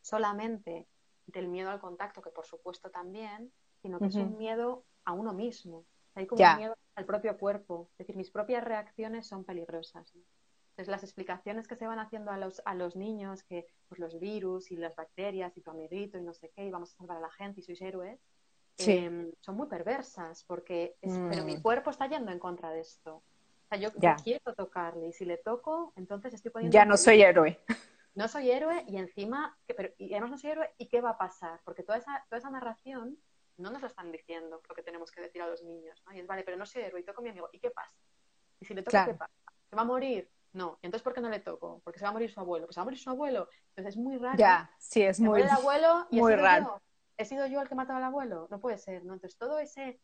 [0.02, 0.86] solamente
[1.26, 5.32] del miedo al contacto, que por supuesto también, sino que es un miedo a uno
[5.32, 5.86] mismo.
[6.14, 7.88] Hay como un miedo al propio cuerpo.
[7.92, 10.12] Es decir, mis propias reacciones son peligrosas.
[10.14, 14.18] Entonces, las explicaciones que se van haciendo a los, a los niños, que pues, los
[14.18, 17.16] virus y las bacterias y tu amiguito y no sé qué, y vamos a salvar
[17.16, 18.20] a la gente y sois héroes,
[18.78, 21.62] em, son muy perversas, porque pero mi mm.
[21.62, 23.22] cuerpo está yendo en contra de esto.
[23.78, 26.74] Sea, yo, quiero tocarle y si le toco, entonces estoy poniendo...
[26.74, 27.58] Ya no soy héroe.
[28.14, 31.18] No soy héroe y encima, pero, y además no soy héroe, ¿y qué va a
[31.18, 31.60] pasar?
[31.64, 33.16] Porque toda esa, toda esa narración
[33.56, 36.12] no nos lo están diciendo lo que tenemos que decir a los niños, ¿no?
[36.12, 37.94] Y es, vale, pero no soy héroe y toco a mi amigo, ¿y qué pasa?
[38.60, 39.32] Y si le toco, ¿qué pasa?
[39.70, 40.30] ¿Se va a morir?
[40.52, 40.78] No.
[40.82, 41.80] ¿Y entonces por qué no le toco?
[41.82, 42.66] Porque se va a morir su abuelo.
[42.66, 43.48] Pues se va a morir su abuelo.
[43.70, 44.36] Entonces es muy raro.
[44.36, 46.82] Ya, sí, es muy, el abuelo y muy raro.
[47.16, 48.48] ¿He sido yo el que mataba al abuelo?
[48.50, 49.14] No puede ser, ¿no?
[49.14, 50.00] Entonces todo ese,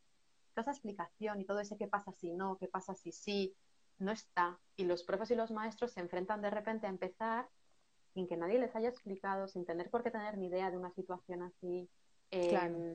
[0.59, 3.55] toda esa explicación y todo ese qué pasa si no, qué pasa si sí,
[3.99, 4.59] no está.
[4.77, 7.49] Y los profes y los maestros se enfrentan de repente a empezar
[8.13, 10.91] sin que nadie les haya explicado, sin tener por qué tener ni idea de una
[10.91, 11.89] situación así.
[12.33, 12.95] Em,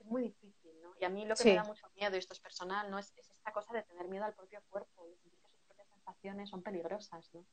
[0.00, 0.92] es muy difícil, ¿no?
[0.98, 2.98] Y a mí lo que me da mucho miedo, y esto es personal, ¿no?
[2.98, 6.50] Es, esta cosa de tener miedo al propio cuerpo y sentir que sus propias sensaciones
[6.50, 7.44] son peligrosas, ¿no?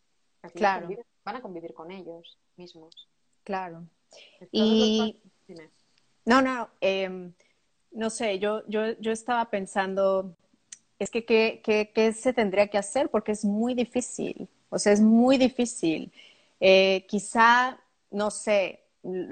[0.56, 0.88] claro.
[1.24, 3.10] van a convivir con ellos mismos.
[3.44, 3.86] Claro.
[4.52, 5.22] Y...
[6.26, 7.32] No, no, eh,
[7.92, 10.36] no sé, yo, yo, yo estaba pensando,
[11.00, 13.10] es que ¿qué, qué, qué se tendría que hacer?
[13.10, 16.12] Porque es muy difícil, o sea, es muy difícil.
[16.60, 17.80] Eh, quizá,
[18.12, 18.84] no sé,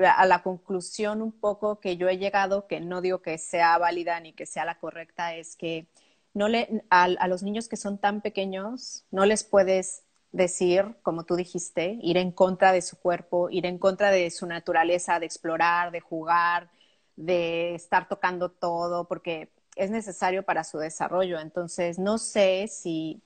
[0.05, 4.19] a la conclusión un poco que yo he llegado, que no digo que sea válida
[4.19, 5.87] ni que sea la correcta, es que
[6.33, 11.35] no le, a, los niños que son tan pequeños no les puedes decir, como tú
[11.35, 15.91] dijiste, ir en contra de su cuerpo, ir en contra de su naturaleza, de explorar,
[15.91, 16.69] de jugar,
[17.17, 21.39] de estar tocando todo, porque es necesario para su desarrollo.
[21.39, 23.21] Entonces, no sé si,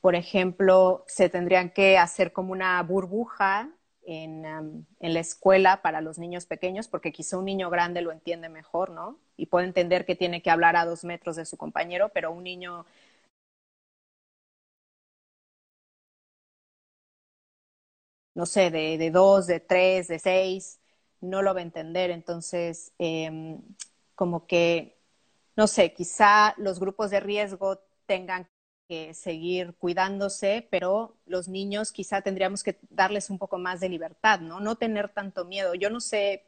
[0.00, 3.70] por ejemplo, se tendrían que hacer como una burbuja
[4.02, 8.48] en, en, la escuela para los niños pequeños, porque quizá un niño grande lo entiende
[8.48, 9.18] mejor, ¿no?
[9.36, 12.44] Y puede entender que tiene que hablar a dos metros de su compañero, pero un
[12.44, 12.86] niño
[18.34, 20.79] no sé, de, de, dos, de tres, de seis,
[21.20, 22.10] no lo va a entender.
[22.10, 23.58] Entonces, eh,
[24.14, 24.98] como que,
[25.56, 28.48] no sé, quizá los grupos de riesgo tengan
[28.88, 34.40] que seguir cuidándose, pero los niños quizá tendríamos que darles un poco más de libertad,
[34.40, 34.60] ¿no?
[34.60, 35.74] No tener tanto miedo.
[35.74, 36.44] Yo no sé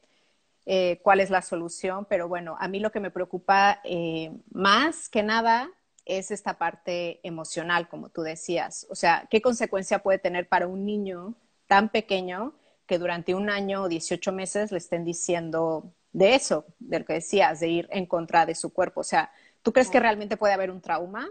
[0.66, 5.08] eh, cuál es la solución, pero bueno, a mí lo que me preocupa eh, más
[5.08, 5.70] que nada
[6.04, 8.86] es esta parte emocional, como tú decías.
[8.90, 11.34] O sea, ¿qué consecuencia puede tener para un niño
[11.68, 12.54] tan pequeño
[12.86, 17.14] que durante un año o 18 meses le estén diciendo de eso, de lo que
[17.14, 19.00] decías, de ir en contra de su cuerpo?
[19.00, 21.28] O sea, ¿tú crees que realmente puede haber un trauma?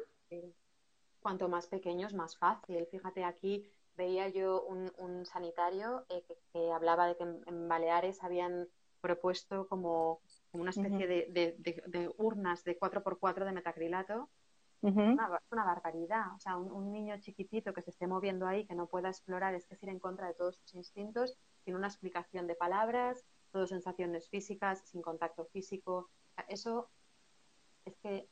[1.21, 2.85] cuanto más pequeños, más fácil.
[2.87, 8.67] Fíjate, aquí veía yo un, sanitario eh, que, hablaba de que en, Baleares habían
[8.99, 14.29] propuesto como, una especie de, urnas de 4x4 de metacrilato.
[14.81, 16.33] Una, barbaridad.
[16.35, 19.65] O sea, un, niño chiquitito que se esté moviendo ahí, que no pueda explorar, es
[19.65, 23.67] que es ir en contra de todos sus instintos, sin una explicación de palabras, todo
[23.67, 26.09] sensaciones físicas, sin contacto físico.
[26.47, 26.89] Eso
[27.85, 28.27] es que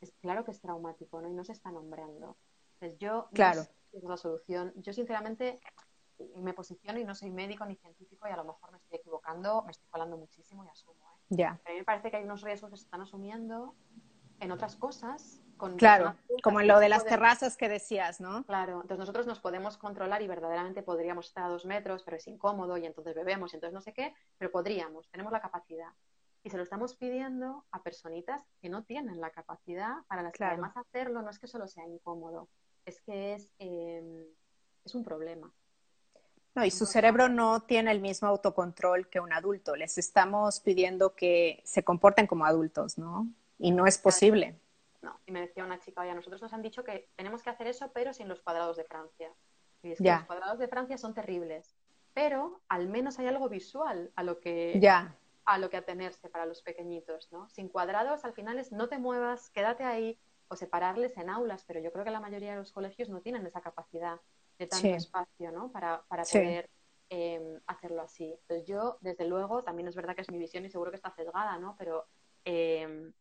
[0.00, 1.28] es claro que es traumático, ¿no?
[1.28, 2.36] Y no se está nombrando.
[2.74, 3.62] Entonces yo claro.
[3.92, 4.72] es la solución.
[4.76, 5.60] Yo sinceramente
[6.36, 9.62] me posiciono y no soy médico ni científico y a lo mejor me estoy equivocando,
[9.64, 11.04] me estoy hablando muchísimo y asumo.
[11.04, 11.20] ¿eh?
[11.30, 11.60] Ya.
[11.62, 13.74] Pero a mí me parece que hay unos riesgos que se están asumiendo
[14.40, 15.42] en otras cosas.
[15.56, 18.44] Con claro, como en lo de las terrazas que decías, ¿no?
[18.44, 22.26] Claro, entonces nosotros nos podemos controlar y verdaderamente podríamos estar a dos metros, pero es
[22.26, 25.92] incómodo y entonces bebemos y entonces no sé qué, pero podríamos, tenemos la capacidad
[26.46, 30.44] y se lo estamos pidiendo a personitas que no tienen la capacidad para las que
[30.44, 32.48] además hacerlo no es que solo sea incómodo,
[32.84, 34.24] es que es, em,
[34.84, 35.52] es un problema.
[36.54, 39.76] No, y su cerebro no tiene el mismo autocontrol que un adulto.
[39.76, 43.28] Les estamos pidiendo que se comporten como adultos, ¿no?
[43.58, 44.58] Y no es posible.
[45.02, 47.50] No, y me decía una chica, oye, a nosotros nos han dicho que tenemos que
[47.50, 49.32] hacer eso, pero sin los cuadrados de Francia.
[49.82, 51.76] Y es que los cuadrados de Francia son terribles,
[52.14, 56.44] pero al menos hay algo visual a lo que ya a lo que atenerse para
[56.44, 57.48] los pequeñitos, ¿no?
[57.48, 61.80] Sin cuadrados, al final es no te muevas, quédate ahí, o separarles en aulas, pero
[61.80, 64.20] yo creo que la mayoría de los colegios no tienen esa capacidad
[64.58, 65.70] de tanto espacio, ¿no?
[65.70, 66.68] Para, para poder
[67.08, 68.24] em, hacerlo así.
[68.24, 71.10] Entonces yo, desde luego, también es verdad que es mi visión y seguro que está
[71.10, 71.76] sesgada, ¿no?
[71.78, 72.06] Pero
[72.44, 73.12] em,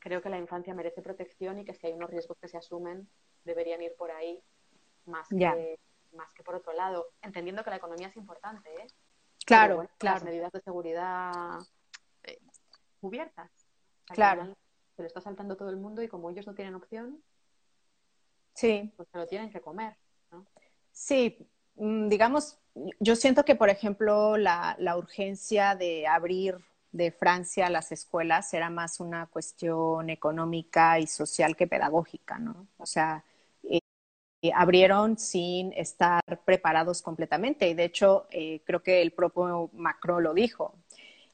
[0.00, 3.08] creo que la infancia merece protección y que si hay unos riesgos que se asumen,
[3.44, 4.42] deberían ir por ahí
[5.04, 5.78] más que,
[6.12, 8.86] más que por otro lado, entendiendo que la economía es importante, ¿eh?
[9.46, 10.16] Claro, claro.
[10.16, 11.58] Las medidas de seguridad
[12.24, 12.38] eh,
[13.00, 13.50] cubiertas.
[14.06, 14.56] claro.
[14.96, 17.22] Se lo está saltando todo el mundo y como ellos no tienen opción,
[18.54, 18.92] sí.
[18.96, 19.96] pues se lo tienen que comer.
[20.92, 22.58] Sí, mm, digamos,
[22.98, 26.58] yo siento que, por ejemplo, la, la urgencia de abrir
[26.92, 32.66] de Francia las escuelas era más una cuestión económica y social que pedagógica, ¿no?
[32.78, 33.24] O sea,
[34.54, 37.68] abrieron sin estar preparados completamente.
[37.68, 40.74] Y de hecho, eh, creo que el propio Macron lo dijo.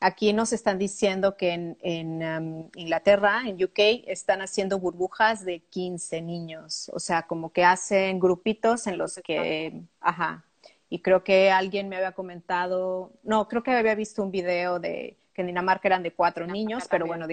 [0.00, 6.20] Aquí nos están diciendo que en, um, Inglaterra, en UK, están haciendo burbujas de 15
[6.20, 6.90] niños.
[6.92, 10.44] O sea, como que hacen grupitos en los que, ajá.
[10.90, 15.16] Y creo que alguien me había comentado, no, creo que había visto un video de
[15.36, 17.26] que en Dinamarca eran de cuatro niños, pero bueno,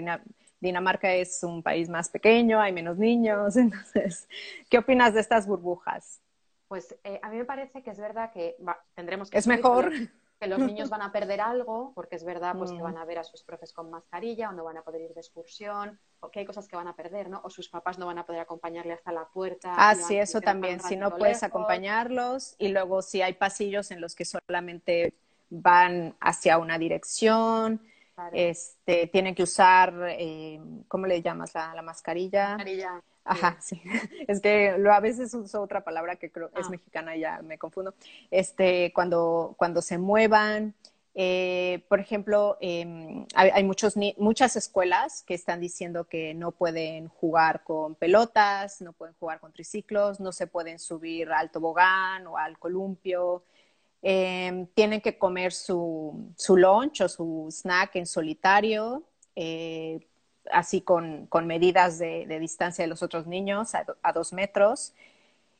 [0.59, 4.27] Dinamarca es un país más pequeño, hay menos niños, entonces,
[4.69, 6.19] ¿qué opinas de estas burbujas?
[6.67, 8.57] Pues eh, a mí me parece que es verdad que
[8.93, 9.37] tendremos que...
[9.37, 9.91] Es mejor.
[10.39, 12.83] Que los niños van a perder algo, porque es verdad pues que mm.
[12.83, 15.21] van a ver a sus profes con mascarilla o no van a poder ir de
[15.21, 17.39] excursión, o que hay cosas que van a perder, ¿no?
[17.45, 19.73] O sus papás no van a poder acompañarle hasta la puerta.
[19.77, 20.81] Ah, sí, eso también.
[20.81, 25.13] Si no puedes acompañarlos y luego si hay pasillos en los que solamente
[25.49, 27.79] van hacia una dirección,
[28.31, 31.53] este, tienen que usar, eh, ¿cómo le llamas?
[31.53, 32.49] La, mascarilla.
[32.49, 33.01] Mascarilla.
[33.23, 33.81] Ajá, sí.
[34.27, 36.69] Es que lo, a veces uso otra palabra que creo es ah.
[36.69, 37.93] mexicana, ya me confundo.
[38.31, 40.75] Este, cuando, cuando se muevan,
[41.15, 47.63] eh, por ejemplo, em, hay, muchos, muchas escuelas que están diciendo que no pueden jugar
[47.63, 52.57] con pelotas, no pueden jugar con triciclos, no se pueden subir al tobogán o al
[52.57, 53.43] columpio,
[54.05, 60.05] Em, tienen que comer su, su, lunch o su snack en solitario, eh,
[60.51, 64.93] así con, con medidas de, de, distancia de los otros niños a, dos metros.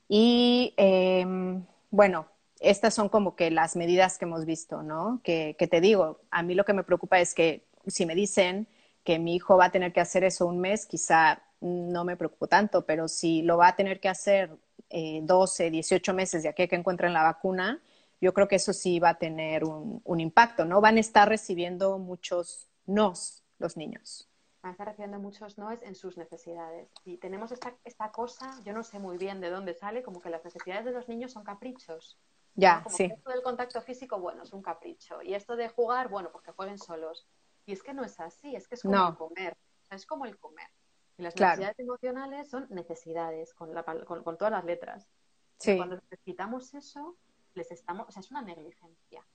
[0.10, 2.28] Y em, bueno,
[2.60, 5.22] estas son como que las medidas que hemos visto, ¿no?
[5.24, 8.68] Que, que, te digo, a mí lo que me preocupa es que si me dicen
[9.06, 12.48] que mi hijo va a tener que hacer eso un mes, quizá no me preocupo
[12.48, 14.52] tanto, pero si lo va a tener que hacer
[14.90, 17.82] eh, 12, 18 meses de aquí a que encuentren la vacuna,
[18.24, 20.80] yo creo que eso sí va a tener un, impacto, ¿no?
[20.80, 24.30] Van a estar recibiendo muchos nos los niños.
[24.62, 26.90] Van a estar recibiendo muchos nos en sus necesidades.
[27.04, 30.30] Y tenemos esta, esta cosa, yo no sé muy bien de dónde sale, como que
[30.30, 32.18] las necesidades de los niños son caprichos.
[32.56, 33.06] Ya, sí.
[33.06, 35.22] esto del contacto físico, bueno, es un capricho.
[35.22, 37.28] Y esto de jugar, bueno, porque jueguen solos.
[37.66, 39.58] Y es que no es así, es que es como el comer.
[39.90, 40.70] es como el comer.
[41.18, 43.74] Y las necesidades emocionales son necesidades, con,
[44.06, 45.10] con, todas las letras.
[45.58, 45.76] Sí.
[45.76, 47.18] cuando les quitamos eso,
[47.56, 49.26] les estamos, o sea, es una negligencia.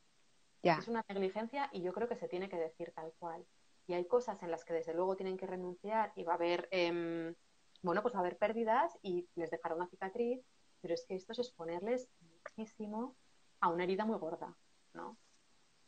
[0.62, 3.46] Es una negligencia y yo creo que se tiene que decir tal cual.
[3.87, 6.68] Y hay cosas en las que desde luego tienen que renunciar y va a haber,
[6.72, 7.35] em,
[7.83, 10.44] bueno, pues va a haber pérdidas y les dejará una cicatriz,
[10.81, 13.16] pero es que esto es exponerles muchísimo
[13.61, 14.57] a una herida muy gorda,
[14.92, 15.16] ¿no?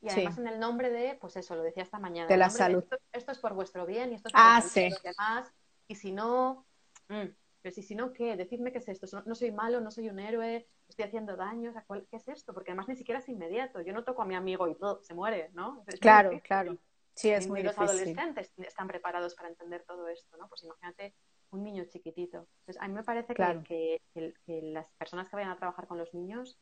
[0.00, 2.26] Y además en el nombre de, pues eso, lo decía esta mañana.
[2.26, 2.84] De la salud.
[3.12, 5.52] esto, es por vuestro bien y esto es por ah, los demás.
[5.88, 6.64] Y si no,
[7.08, 7.26] mm,
[7.62, 8.36] pero si, si no, ¿qué?
[8.36, 9.22] Decidme qué es esto.
[9.26, 11.72] No, soy malo, no soy un héroe, estoy haciendo daño.
[12.10, 12.54] ¿Qué es esto?
[12.54, 13.80] Porque además ni siquiera es inmediato.
[13.82, 15.84] Yo no toco a mi amigo y todo, se muere, ¿no?
[16.00, 16.78] claro, claro.
[17.14, 17.98] Sí, es muy los difícil.
[17.98, 20.48] adolescentes están preparados para entender todo esto, ¿no?
[20.48, 21.14] Pues imagínate
[21.50, 22.46] un niño chiquitito.
[22.60, 26.14] Entonces, a mí me parece que, que, las personas que vayan a trabajar con los
[26.14, 26.58] niños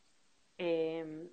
[0.57, 1.29] eh,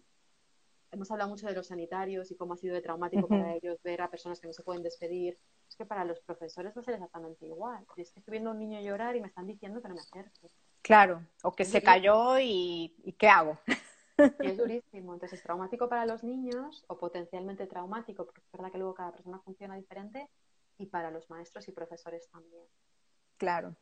[0.92, 4.02] hemos hablado mucho de los sanitarios y cómo ha sido de traumático para ellos ver
[4.02, 5.38] a personas que no se pueden despedir.
[5.76, 7.86] Es que para los profesores va a ser exactamente igual.
[7.98, 10.00] Es que estoy viendo a un niño llorar y me están diciendo que no me
[10.00, 10.50] acerque.
[10.82, 13.60] Claro, o que se cayó y, y, ¿qué hago?
[14.40, 15.14] Y es durísimo.
[15.14, 19.12] Entonces es traumático para los niños o potencialmente traumático, porque es verdad que luego cada
[19.12, 20.30] persona funciona diferente,
[20.78, 22.64] y para los maestros y profesores también.
[23.36, 23.76] Claro.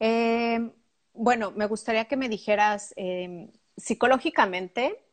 [0.00, 0.72] Eh,
[1.12, 5.04] bueno, me gustaría que me dijeras, eh, psicológicamente,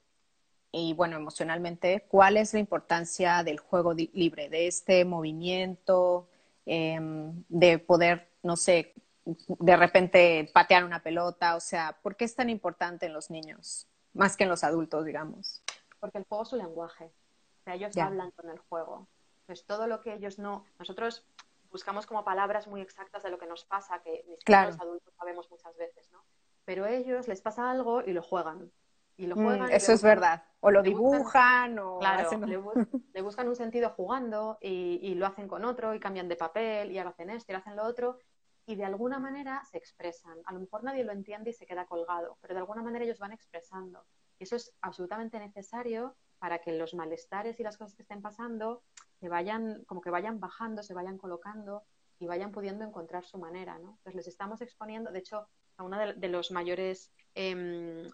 [0.71, 6.27] y bueno, emocionalmente, ¿cuál es la importancia del juego libre, de este movimiento,
[6.65, 8.93] em, de poder, no sé,
[9.25, 11.55] de repente patear una pelota?
[11.55, 15.05] O sea, ¿por qué es tan importante en los niños, más que en los adultos,
[15.05, 15.63] digamos?
[15.99, 17.05] Porque el juego es su lenguaje.
[17.05, 19.07] O sea, ellos hablan con el juego.
[19.45, 20.65] Pues todo lo que ellos no.
[20.79, 21.25] Nosotros
[21.71, 25.13] buscamos como palabras muy exactas de lo que nos pasa, que ni siquiera los adultos
[25.17, 26.23] sabemos muchas veces, ¿no?
[26.65, 28.71] Pero a ellos les pasa algo y lo juegan
[29.17, 29.71] y lo mm, juegan.
[29.71, 30.43] eso es verdad.
[30.59, 32.29] O lo dibujan, o claro,
[33.13, 36.97] le, buscan un sentido jugando y, lo hacen con otro y cambian de papel y
[36.97, 38.19] ahora hacen esto y hacen lo otro
[38.65, 40.37] y de alguna manera se expresan.
[40.45, 43.19] A lo mejor nadie lo entiende y se queda colgado, pero de alguna manera ellos
[43.19, 44.05] van expresando.
[44.39, 48.83] Y eso es absolutamente necesario para que los malestares y las cosas que estén pasando
[49.19, 51.83] se vayan, como que vayan bajando, se vayan colocando
[52.19, 53.91] y vayan pudiendo encontrar su manera, ¿no?
[53.91, 58.09] Entonces les estamos exponiendo, de hecho, a uno de, los mayores em,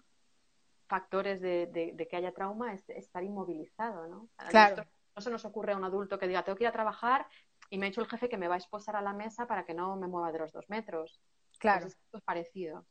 [0.86, 4.28] factores de, que haya trauma es estar inmovilizado, ¿no?
[4.48, 4.84] Claro.
[5.14, 7.26] no se nos ocurre a un adulto que diga, tengo que ir a trabajar
[7.70, 9.64] y me ha dicho el jefe que me va a esposar a la mesa para
[9.64, 11.20] que no me mueva de los dos metros.
[11.58, 11.82] Claro.
[11.82, 12.84] Pues es parecido.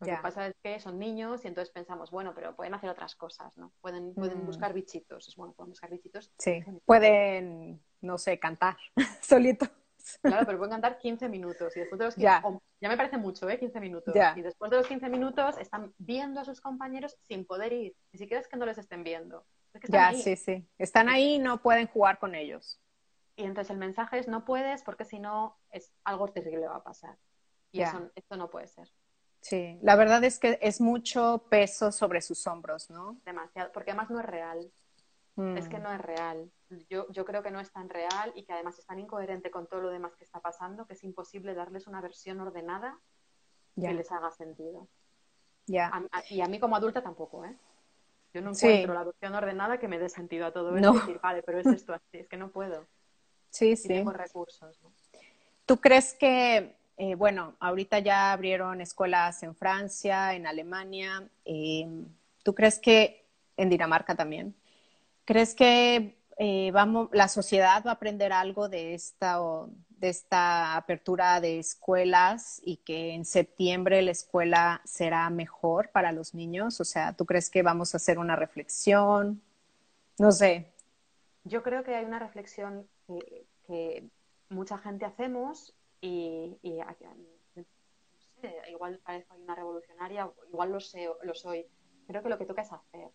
[0.00, 3.16] Lo que pasa es que son niños y entonces pensamos, bueno, pero pueden hacer otras
[3.16, 3.72] cosas, ¿no?
[3.80, 4.46] Pueden, pueden mm.
[4.46, 5.26] buscar bichitos.
[5.26, 6.32] Es bueno, pueden buscar bichitos.
[6.38, 8.76] Sí, pueden, no sé, cantar
[9.20, 9.66] solito.
[10.22, 12.42] Claro, pero pueden cantar 15 minutos y después de los 15, ya.
[12.80, 13.58] ya me parece mucho, ¿eh?
[13.58, 14.14] 15 minutos.
[14.36, 17.96] Y después de los 15 minutos están viendo a sus compañeros sin poder ir.
[18.12, 19.44] Ni siquiera es que no les estén viendo.
[19.88, 20.66] ya, sí, sí.
[20.78, 22.80] Están ahí y no pueden jugar con ellos.
[23.36, 26.82] Y entonces el mensaje es no puedes porque si no es algo terrible va a
[26.82, 27.16] pasar.
[27.70, 28.88] Y eso, esto no puede ser.
[29.40, 33.20] Sí, la verdad es que es mucho peso sobre sus hombros, ¿no?
[33.24, 34.72] Demasiado, porque además no es real.
[35.56, 35.82] Es que mm.
[35.82, 36.50] no es real
[36.88, 39.66] yo, yo creo que no es tan real y que además es tan incoherente con
[39.66, 42.98] todo lo demás que está pasando que es imposible darles una versión ordenada
[43.80, 44.88] que les haga sentido.
[45.66, 45.92] Ya.
[46.30, 47.54] y a mí como adulta tampoco, ¿eh?
[48.34, 51.20] Yo no encuentro la versión ordenada que me dé sentido a todo esto y decir,
[51.22, 52.86] vale, pero es esto así, es que no puedo.
[53.50, 53.88] Sí, sí.
[53.88, 54.80] tengo recursos.
[55.64, 61.86] ¿Tú crees que, eh, bueno, ahorita ya abrieron escuelas en Francia, en Alemania, eh,
[62.42, 63.24] ¿tú crees que
[63.56, 64.54] en Dinamarca también?
[65.28, 69.38] ¿Crees que eh, vamos, la sociedad va a aprender algo de esta,
[69.90, 76.32] de esta apertura de escuelas y que en septiembre la escuela será mejor para los
[76.32, 76.80] niños?
[76.80, 79.42] O sea, ¿tú crees que vamos a hacer una reflexión?
[80.18, 80.72] No sé.
[81.44, 82.88] Yo creo que hay una reflexión
[83.66, 84.08] que,
[84.48, 86.56] mucha gente hacemos y,
[87.54, 87.64] no
[88.40, 91.66] sé, igual parezco una revolucionaria, igual lo, sé, lo soy.
[92.06, 93.10] Creo que lo que toca es hacer.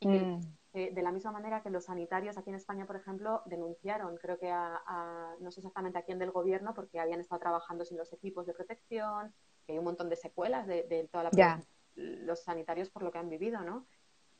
[0.00, 0.40] Y mm
[0.76, 4.50] de la misma manera que los sanitarios aquí en España, por ejemplo, denunciaron, creo que
[4.50, 8.46] a, no sé exactamente a quién del gobierno, porque habían estado trabajando sin los equipos
[8.46, 9.34] de protección,
[9.64, 11.60] que hay un montón de secuelas de, de toda la
[11.94, 13.86] los sanitarios por lo que han vivido, ¿no?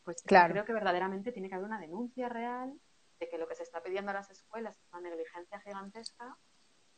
[0.05, 2.79] Pues creo que verdaderamente tiene que haber una denuncia real
[3.19, 6.37] de que lo que se está pidiendo a las escuelas es una negligencia gigantesca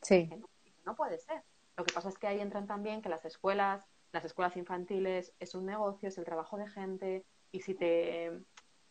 [0.02, 0.28] sí.
[0.28, 0.50] que no,
[0.84, 1.44] no puede ser.
[1.76, 5.54] Lo que pasa es que ahí entran también que las escuelas, las escuelas infantiles es
[5.54, 8.42] un negocio, es el trabajo de gente, y si te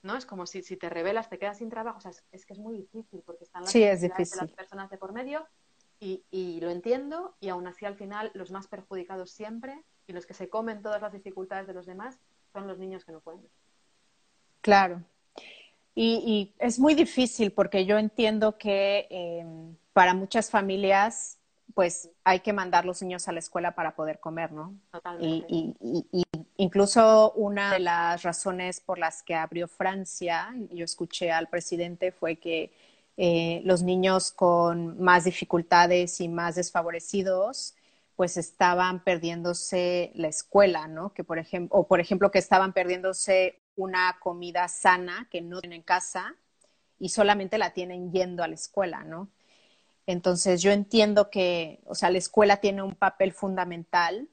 [0.07, 0.15] ¿no?
[0.15, 1.99] Es como si, si te revelas, te quedas sin trabajo.
[1.99, 4.39] O sea, es, que es muy difícil porque están las, sí, es difícil.
[4.39, 5.45] De las personas de por medio
[5.99, 10.25] y, y, lo entiendo y aún así al final los más perjudicados siempre y los
[10.25, 12.19] que se comen todas las dificultades de los demás
[12.53, 13.47] son los niños que no pueden.
[14.61, 15.03] Claro.
[15.93, 21.39] Y, y es muy difícil porque yo entiendo que em, para muchas familias
[21.73, 24.75] pues hay que mandar los niños a la escuela para poder comer, ¿no?
[24.91, 25.45] Totalmente.
[25.49, 26.23] Y, y, y,
[26.57, 32.37] incluso una de las razones por las que abrió Francia, yo escuché al presidente, fue
[32.37, 32.71] que
[33.17, 37.75] eh, los niños con más dificultades y más desfavorecidos,
[38.15, 41.13] pues estaban perdiéndose la escuela, ¿no?
[41.13, 45.77] Que por ejemplo, o por ejemplo que estaban perdiéndose una comida sana que no tienen
[45.79, 46.35] en casa
[46.99, 49.29] y solamente la tienen yendo a la escuela, ¿no?
[50.07, 54.29] Entonces yo entiendo que, o sea, la escuela tiene un papel fundamental,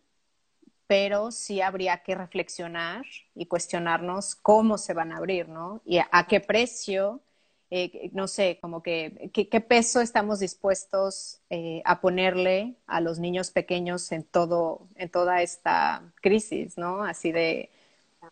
[0.94, 5.82] pero sí habría que reflexionar y cuestionarnos cómo se van a abrir, ¿no?
[5.84, 7.20] Y a, qué precio,
[7.68, 13.50] eh, no sé, como que qué, peso estamos dispuestos eh, a ponerle a los niños
[13.50, 17.02] pequeños en todo, en toda esta crisis, ¿no?
[17.02, 17.70] Así de,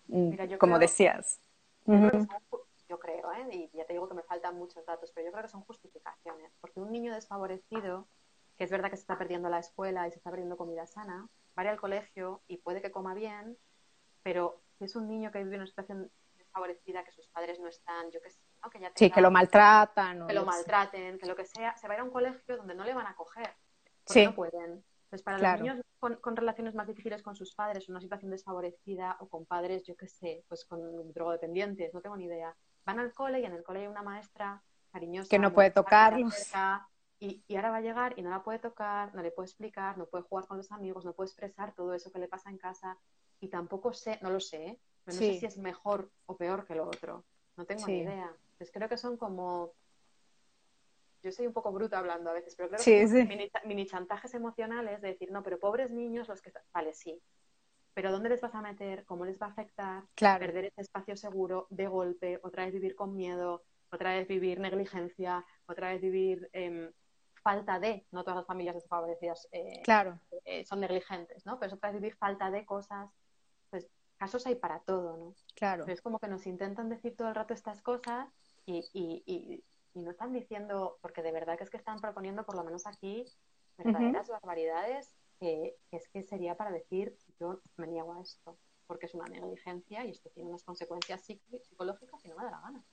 [0.06, 1.40] mm, como decías
[2.88, 3.48] yo creo, ¿eh?
[3.50, 6.52] y ya te digo que me faltan muchos datos, pero yo creo que son justificaciones,
[6.60, 8.06] porque un niño desfavorecido,
[8.56, 11.26] que es verdad que se está perdiendo la escuela y se está perdiendo comida sana,
[11.58, 13.58] va al colegio y puede que coma bien,
[14.22, 17.68] pero si es un niño que vive en una situación desfavorecida, que sus padres no
[17.68, 18.70] están, yo que sé, ¿no?
[18.70, 20.26] que ya Sí, que lo maltratan.
[20.26, 22.74] que lo maltraten, que lo que sea, se va a ir a un colegio donde
[22.74, 23.54] no le van a coger,
[24.04, 24.26] porque sí.
[24.26, 24.84] no pueden.
[25.04, 29.18] Entonces, para los niños con, con, relaciones más difíciles con sus padres, una situación desfavorecida
[29.20, 33.12] o con padres, yo qué sé, pues con drogodependientes, no tengo ni idea, van al
[33.12, 35.28] cole y en el cole hay una maestra cariñosa.
[35.28, 36.52] Que no puede tocarlos.
[37.22, 39.96] Y, y, ahora va a llegar y no la puede tocar, no le puede explicar,
[39.96, 42.58] no puede jugar con los amigos, no puede expresar todo eso que le pasa en
[42.58, 42.98] casa.
[43.38, 44.80] Y tampoco sé, no lo sé, ¿eh?
[45.04, 47.24] pero no sé si es mejor o peor que lo otro.
[47.56, 48.36] No tengo ni idea.
[48.50, 49.72] Entonces creo que son como.
[51.22, 54.34] Yo soy un poco bruta hablando a veces, pero creo que son mini, mini, chantajes
[54.34, 56.52] emocionales de decir, no, pero pobres niños los que.
[56.74, 57.22] Vale, sí,
[57.94, 59.04] pero ¿dónde les vas a meter?
[59.04, 60.02] ¿Cómo les va a afectar?
[60.16, 63.62] Perder ese espacio seguro de golpe, otra vez vivir con miedo,
[63.92, 66.90] otra vez vivir negligencia, otra vez vivir eh,
[67.42, 70.18] falta de, no todas las familias desfavorecidas eh, claro.
[70.44, 71.58] eh, son negligentes, ¿no?
[71.58, 73.10] Pero es otra vez vivir falta de cosas.
[73.70, 75.34] Pues casos hay para todo, ¿no?
[75.54, 75.84] Claro.
[75.86, 78.28] es como que nos intentan decir todo el rato estas cosas
[78.66, 79.64] y, y, y,
[79.94, 82.86] y, no están diciendo, porque de verdad que es que están proponiendo, por lo menos
[82.86, 83.24] aquí,
[83.76, 89.14] verdaderas barbaridades que, es que sería para decir, yo me niego a esto, porque es
[89.14, 92.84] una negligencia y esto tiene unas consecuencias psicológicas y no me da la gana.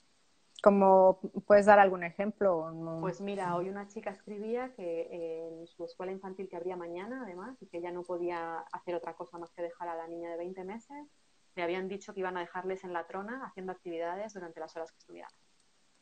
[0.62, 3.00] ¿Cómo puedes dar algún ejemplo?
[3.02, 7.58] Pues mira, hoy una chica escribía que en su escuela infantil que habría mañana, además,
[7.62, 10.38] y que ella no podía hacer otra cosa más que dejar a la niña de
[10.38, 11.08] 20 meses,
[11.56, 14.92] le habían dicho que iban a dejarles en la trona haciendo actividades durante las horas
[14.92, 15.32] que estuvieran.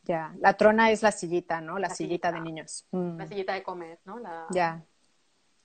[0.04, 1.78] Ya, la trona es la sillita, ¿no?
[1.80, 2.88] La, sillita, de niños.
[2.92, 3.28] La mm.
[3.28, 4.20] sillita de comer, ¿no?
[4.20, 4.48] La...
[4.52, 4.86] Ya.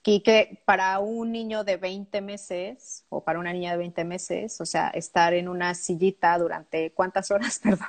[0.05, 4.59] Y que para un niño de 20 meses o para una niña de 20 meses,
[4.59, 7.87] o sea, estar en una sillita durante cuántas horas, perdón.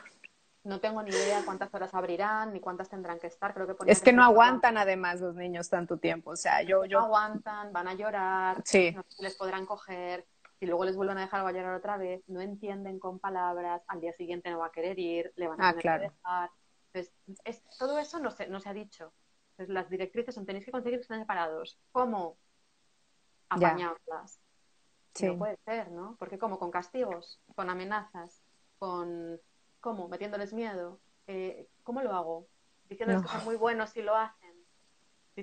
[0.65, 3.53] No tengo ni idea cuántas horas abrirán ni cuántas tendrán que estar.
[3.53, 6.31] Creo que es que, no aguantan además los niños tanto tiempo.
[6.31, 7.01] O sea, yo, yo...
[7.01, 8.93] No aguantan, van a llorar, sí.
[8.93, 10.27] no les podrán coger
[10.61, 14.01] y luego les vuelven a dejar a llorar otra vez, no entienden con palabras, al
[14.01, 16.03] día siguiente no va a querer ir, le van a ah, tener claro.
[16.03, 16.51] que dejar.
[16.93, 19.13] Entonces, es, todo eso no se, no se ha dicho.
[19.51, 21.79] Entonces, las directrices son tenéis que conseguir que estén separados.
[21.93, 22.39] ¿Cómo?
[23.51, 24.41] Apañarlas.
[25.13, 25.27] Sí.
[25.27, 26.17] No puede ser, ¿no?
[26.19, 28.43] Porque como con castigos, con amenazas,
[28.79, 29.41] con
[29.85, 30.09] ¿cómo?
[30.09, 30.99] Metiéndoles miedo.
[31.27, 32.49] Eh, ¿Cómo lo hago?
[32.89, 33.29] Diciéndoles No.
[33.29, 34.55] que son muy buenos si lo hacen.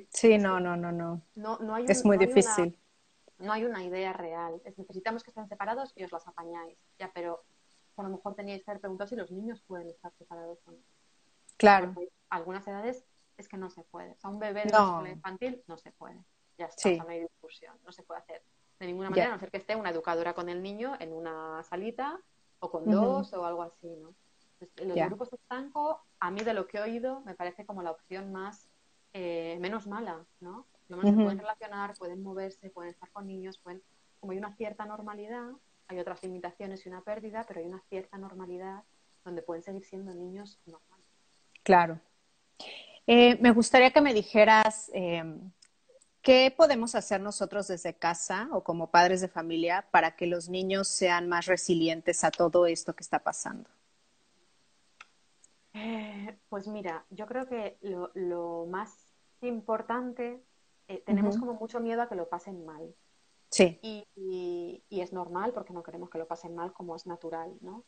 [0.09, 1.21] Sí, no, no, no, no.
[1.35, 2.79] No, no hay Es un- muy no hay una- difícil.
[3.37, 4.59] no hay una idea real.
[4.65, 6.79] Es, necesitamos que estén separados y os las apañáis.
[6.97, 7.43] Ya, pero
[7.97, 10.79] a lo mejor teníais que haber preguntado si los niños pueden estar separados o no.
[11.57, 13.05] Claro, Porque a algunas edades
[13.37, 14.13] es que no se puede.
[14.13, 15.05] O sea, un bebé de No.
[15.05, 16.23] infantil no se puede.
[16.57, 16.93] Ya está, Sí.
[16.93, 17.77] o sea, no hay discusión.
[17.83, 18.43] No se puede hacer
[18.79, 21.61] de ninguna manera, a no ser que esté una educadora con el niño en una
[21.63, 22.19] salita
[22.59, 24.15] o con dos o algo así, ¿no?
[24.61, 25.07] Entonces, los Ya.
[25.07, 28.69] grupos estanco, a mí de lo que he oído, me parece como la opción más
[29.13, 30.67] eh, menos mala, ¿no?
[30.87, 33.81] Lo menos se pueden relacionar, pueden moverse, pueden estar con niños, pueden...
[34.19, 35.49] Como hay una cierta normalidad,
[35.87, 38.83] hay otras limitaciones y una pérdida, pero hay una cierta normalidad
[39.25, 41.05] donde pueden seguir siendo niños normales.
[41.63, 41.99] claro.
[43.07, 45.23] Eh, me gustaría que me dijeras eh,
[46.21, 50.87] qué podemos hacer nosotros desde casa o como padres de familia para que los niños
[50.87, 53.69] sean más resilientes a todo esto que está pasando.
[55.73, 59.07] Eh, pues mira, yo creo que lo, lo más
[59.41, 60.43] importante,
[60.87, 62.93] eh, tenemos como mucho miedo a que lo pasen mal.
[63.49, 63.79] Sí.
[63.81, 67.57] Y, y- y es normal porque no queremos que lo pasen mal como es natural,
[67.61, 67.83] ¿no?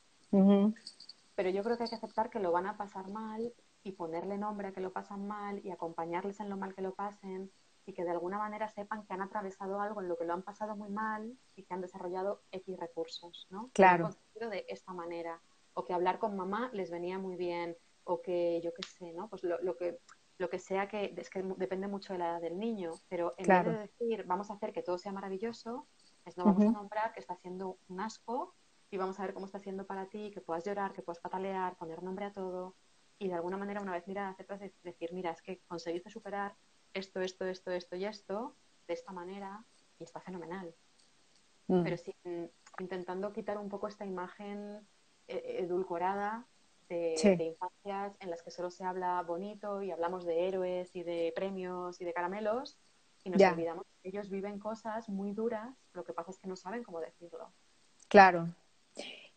[1.35, 3.53] Pero yo creo que hay que aceptar que lo van a pasar mal
[3.83, 6.93] y ponerle nombre a que lo pasan mal y acompañarles en lo mal que lo
[6.93, 7.51] pasen
[7.85, 10.41] y que de alguna manera sepan que han atravesado algo en lo que lo han
[10.43, 13.69] pasado muy mal y que han desarrollado X recursos, ¿no?
[13.73, 14.09] Claro.
[14.35, 15.41] de esta manera.
[15.73, 17.77] O que hablar con mamá les venía muy bien.
[18.03, 19.29] O que, yo qué sé, ¿no?
[19.29, 19.99] Pues lo, lo que
[20.37, 23.47] lo que sea que es que depende mucho de la edad del niño, pero en
[23.47, 25.87] vez de decir vamos a hacer que todo sea maravilloso,
[26.25, 28.55] es no vamos a nombrar que está siendo un asco
[28.89, 31.77] y vamos a ver cómo está siendo para ti, que puedas llorar, que puedas patalear,
[31.77, 32.75] poner nombre a todo
[33.19, 36.55] y de alguna manera una vez mirar hacia atrás decir, mira, es que conseguiste superar
[36.93, 38.55] esto, esto, esto, esto y esto
[38.87, 39.63] de esta manera
[39.99, 40.75] y está fenomenal.
[41.67, 41.83] Mm.
[41.83, 44.85] Pero sin, intentando quitar un poco esta imagen
[45.27, 46.45] edulcorada
[46.89, 51.33] de, infancias en las que solo se habla bonito y hablamos de héroes y de
[51.35, 52.77] premios y de caramelos
[53.23, 56.57] y nos olvidamos que ellos viven cosas muy duras, lo que pasa es que no
[56.57, 57.53] saben cómo decirlo.
[58.09, 58.49] Claro.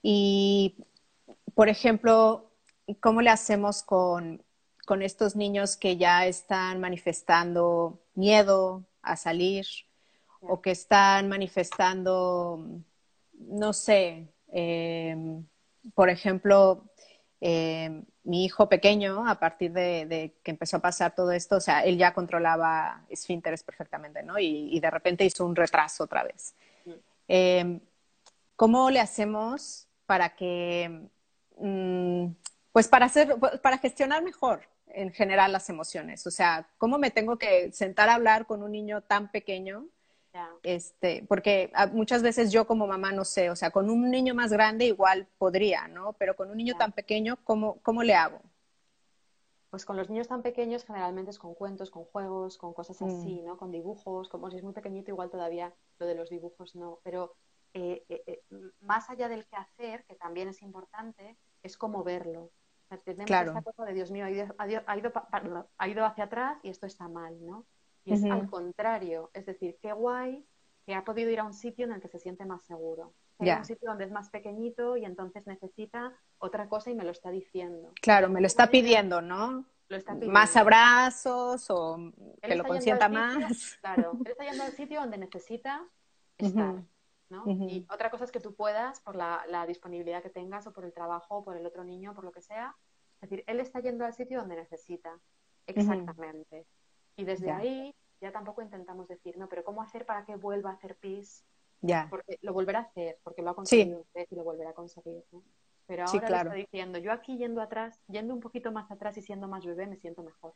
[0.02, 0.84] Y,
[1.54, 2.50] por ejemplo,
[3.00, 4.44] ¿cómo le hacemos con,
[4.86, 9.66] con estos niños que ya están manifestando miedo a salir
[10.40, 12.82] o que están manifestando,
[13.32, 15.42] no sé, eh,
[15.94, 16.84] por ejemplo,
[17.40, 21.84] eh, mi hijo pequeño, a partir de, que empezó a pasar todo esto, o sea,
[21.84, 24.38] él ya controlaba esfínteres perfectamente, ¿no?
[24.38, 26.54] Y, de repente hizo un retraso otra vez.
[27.28, 27.80] Eh,
[28.56, 31.08] ¿Cómo le hacemos para que,
[31.58, 32.26] mm,
[32.72, 36.26] pues para hacer, para gestionar mejor en general las emociones?
[36.26, 39.86] O sea, ¿cómo me tengo que sentar a hablar con un niño tan pequeño
[40.62, 44.34] este, porque ah, muchas veces yo como mamá no sé, o sea, con un niño
[44.34, 46.14] más grande igual podría, ¿no?
[46.14, 48.40] Pero con un niño tan pequeño, ¿cómo, ¿cómo le hago?
[49.70, 53.40] Pues con los niños tan pequeños generalmente es con cuentos, con juegos, con cosas así,
[53.42, 53.46] mm.
[53.46, 53.56] ¿no?
[53.58, 57.34] Con dibujos, como si es muy pequeñito igual todavía lo de los dibujos no, pero
[57.74, 58.42] eh, eh, eh,
[58.80, 62.50] más allá del que hacer, que también es importante, es cómo verlo.
[63.04, 64.82] tenemos esta cosa de Dios mío, ha ido, ha, ido,
[65.76, 67.66] ha ido hacia atrás y esto está mal, ¿no?
[68.06, 70.46] Y es al contrario, es decir, qué guay
[70.86, 73.14] que ha podido ir a un sitio en el que se siente más seguro.
[73.38, 77.30] un sitio donde es más pequeñito y entonces necesita otra cosa y me lo está
[77.30, 77.92] diciendo.
[78.00, 79.66] Claro, me lo está pidiendo, ¿no?
[80.28, 83.76] Más abrazos o que lo consienta más.
[83.80, 85.84] claro, él está yendo al sitio donde necesita
[86.38, 86.76] estar.
[87.28, 87.44] ¿no?
[87.48, 90.92] Y otra cosa es que tú puedas, por la, disponibilidad que tengas o por el
[90.92, 92.76] trabajo o por el otro niño, por lo que sea.
[93.20, 95.18] Es decir, él está yendo al sitio donde necesita.
[95.66, 96.66] Exactamente.
[97.16, 100.74] Y desde ahí ya tampoco intentamos decir, no, pero ¿cómo hacer para que vuelva a
[100.74, 101.44] hacer pis?
[101.80, 102.06] Ya.
[102.10, 105.22] Porque lo volverá a hacer, porque lo ha conseguido y lo volverá a conseguir.
[105.86, 106.50] Pero ahora sí, claro.
[106.50, 109.86] está diciendo, yo aquí yendo atrás, yendo un poquito más atrás y siendo más bebé,
[109.86, 110.54] me siento mejor.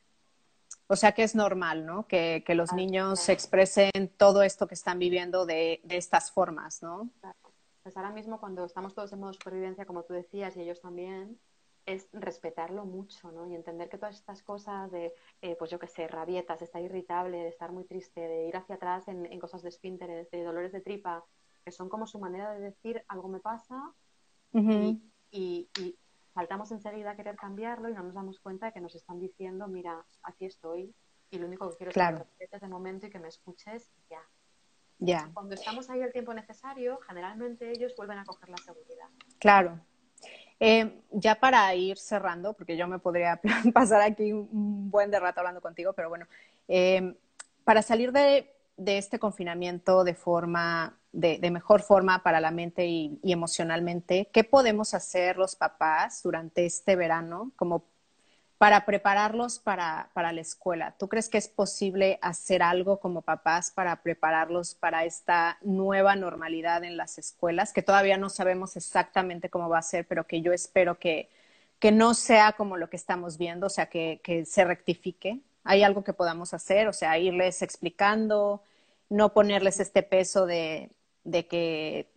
[0.87, 2.07] O sea que es normal, ¿no?
[2.07, 7.11] Que, que los niños expresen todo esto que están viviendo de, de estas formas, ¿no?
[7.21, 7.39] Claro.
[7.83, 11.39] Pues ahora mismo cuando estamos todos en modo supervivencia, como tú decías, y ellos también,
[11.87, 13.47] es respetarlo mucho, ¿no?
[13.47, 15.13] Y entender que todas estas cosas de,
[15.43, 18.77] eh, pues yo qué sé, rabietas, estar irritable, de estar muy triste, de ir hacia
[18.77, 21.25] atrás en, cosas de esfínteres, de dolores de tripa,
[21.65, 23.93] que son como su manera de decir algo me pasa
[24.53, 25.01] y,
[25.33, 25.97] y,
[26.35, 29.67] saltamos enseguida a querer cambiarlo y no nos damos cuenta de que nos están diciendo,
[29.67, 30.95] mira, aquí estoy
[31.31, 33.93] y lo único que quiero es que me respetes de momento y que me escuches
[34.09, 34.23] ya.
[34.99, 35.31] Ya.
[35.33, 39.09] Cuando estamos ahí el tiempo necesario, generalmente ellos vuelven a coger la seguridad.
[39.39, 39.81] Claro,
[40.61, 43.41] eh, ya para ir cerrando, porque yo me podría
[43.75, 46.27] pasar aquí un buen de rato hablando contigo, pero bueno,
[46.69, 47.17] eh,
[47.65, 53.33] para salir de, este confinamiento de forma, de, mejor forma para la mente y, y,
[53.33, 57.85] emocionalmente, ¿qué podemos hacer los papás durante este verano como
[58.61, 60.95] para prepararlos para, para, la escuela.
[60.99, 66.85] ¿Tú crees que es posible hacer algo como papás para prepararlos para esta nueva normalidad
[66.85, 70.53] en las escuelas, que todavía no sabemos exactamente cómo va a ser, pero que yo
[70.53, 71.31] espero que,
[71.79, 75.41] que no sea como lo que estamos viendo, o sea, que, que se rectifique?
[75.65, 76.87] ¿Hay algo que podamos hacer?
[76.87, 78.63] O sea, irles explicando,
[79.09, 80.91] no ponerles este peso de,
[81.25, 82.11] de que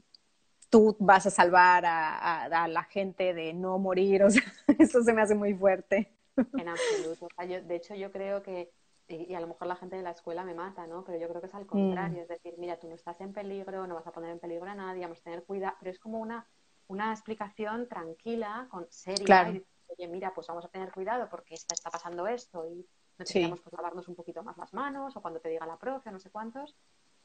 [0.69, 4.43] tú vas a salvar a, a, la gente de no morir, o sea,
[4.77, 6.11] eso se me hace muy fuerte.
[6.37, 7.27] En absoluto.
[7.37, 8.71] de hecho, yo creo que,
[9.07, 11.03] y, a lo mejor la gente de la escuela me mata, ¿no?
[11.03, 12.19] Pero yo creo que es al contrario.
[12.19, 12.21] Mm.
[12.21, 14.75] Es decir, mira, tú no estás en peligro, no vas a poner en peligro a
[14.75, 15.75] nadie, vamos a tener cuidado.
[15.79, 16.47] Pero es como una,
[16.87, 19.49] una explicación tranquila, con seria.
[19.49, 23.61] Y, Oye, mira, pues vamos a tener cuidado porque está, está pasando esto y necesitamos
[23.61, 26.31] pues, lavarnos un poquito más las manos o cuando te diga la profe, no sé
[26.31, 26.75] cuántos.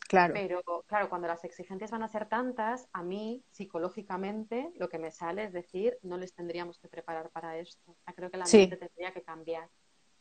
[0.09, 0.32] Claro.
[0.34, 5.11] Pero claro, cuando las exigencias van a ser tantas, a mí psicológicamente lo que me
[5.11, 7.94] sale es decir, no les tendríamos que preparar para esto.
[8.16, 9.68] creo que la mente tendría que cambiar.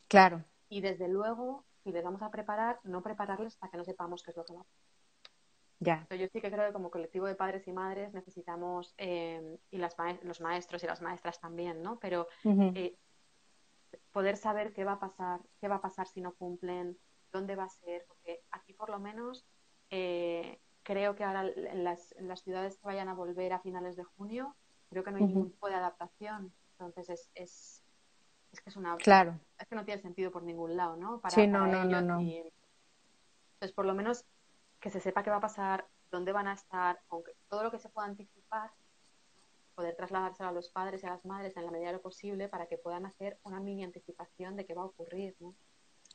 [0.09, 0.43] Claro.
[0.67, 4.31] Y desde luego, si les vamos a preparar, no prepararles hasta que no sepamos qué
[4.31, 4.65] es lo que va a
[5.79, 6.07] ya.
[6.09, 9.95] Yo sí que creo que como colectivo de padres y madres necesitamos, eh, y las
[10.23, 11.99] los maestros y las maestras también, ¿no?
[11.99, 12.97] Pero eh,
[14.11, 16.97] poder saber qué va a pasar, qué va a pasar si no cumplen,
[17.31, 19.45] dónde va a ser, porque aquí por lo menos
[19.89, 22.13] eh, creo que ahora en las,
[22.43, 24.55] ciudades que vayan a volver a finales de junio,
[24.89, 26.53] creo que no hay ningún tipo de adaptación.
[26.71, 27.83] Entonces es, es,
[28.51, 29.39] es que es una, claro.
[29.57, 31.19] es que no tiene sentido por ningún lado, ¿no?
[31.19, 32.19] Para, sí, no, no, no, no.
[32.19, 34.25] Entonces, por lo menos
[34.79, 37.79] que se sepa qué va a pasar, dónde van a estar, aunque todo lo que
[37.79, 38.71] se pueda anticipar,
[39.77, 42.49] poder trasladarse a los padres y a las madres en la medida de lo posible
[42.49, 45.55] para que puedan hacer una mini anticipación de qué va a ocurrir, ¿no?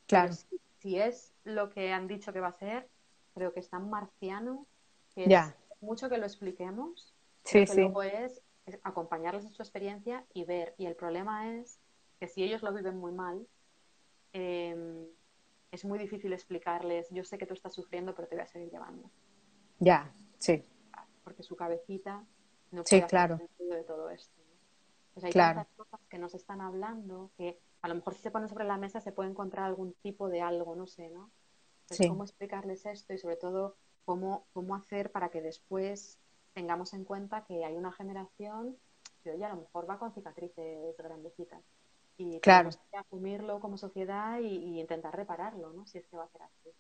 [0.06, 0.32] Claro.
[0.80, 2.90] Si, es lo que han dicho que va a ser,
[3.35, 4.66] creo que es tan marciano
[5.14, 7.14] que es mucho que lo expliquemos.
[7.45, 7.80] Sí, sí.
[7.80, 8.43] Luego es,
[8.83, 10.74] acompañarles en su experiencia y ver.
[10.78, 11.80] Y el problema es
[12.20, 13.47] que si ellos lo viven muy mal,
[14.33, 15.07] em,
[15.70, 18.70] es muy difícil explicarles, yo sé que tú estás sufriendo, pero te voy a seguir
[18.70, 19.11] llevando.
[19.78, 20.64] Ya, sí.
[21.24, 22.24] Porque su cabecita
[22.70, 23.39] no sí, claro.
[23.59, 24.41] de todo esto.
[25.14, 25.61] Pues hay claro.
[25.61, 28.78] tantas cosas que nos están hablando que a lo mejor si se ponen sobre la
[28.78, 31.30] mesa se puede encontrar algún tipo de algo, no sé, ¿no?
[31.93, 36.18] Entonces, cómo explicarles esto y sobre todo cómo, cómo hacer para que después
[36.53, 38.76] tengamos en cuenta que hay una generación
[39.22, 41.62] que, oye, a lo mejor va con cicatrices grandecitas.
[42.16, 42.70] Y claro.
[42.70, 45.86] tenemos que asumirlo como sociedad y, intentar repararlo, ¿no?
[45.86, 46.70] Si es que va a ser así.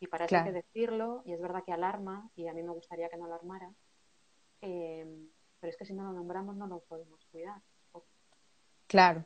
[0.00, 2.72] Y para eso hay que decirlo, y es verdad que alarma, y a mí me
[2.72, 3.72] gustaría que no alarmara,
[4.60, 5.06] eh,
[5.60, 7.62] pero es que si no lo nombramos no lo podemos cuidar.
[8.88, 9.24] Claro.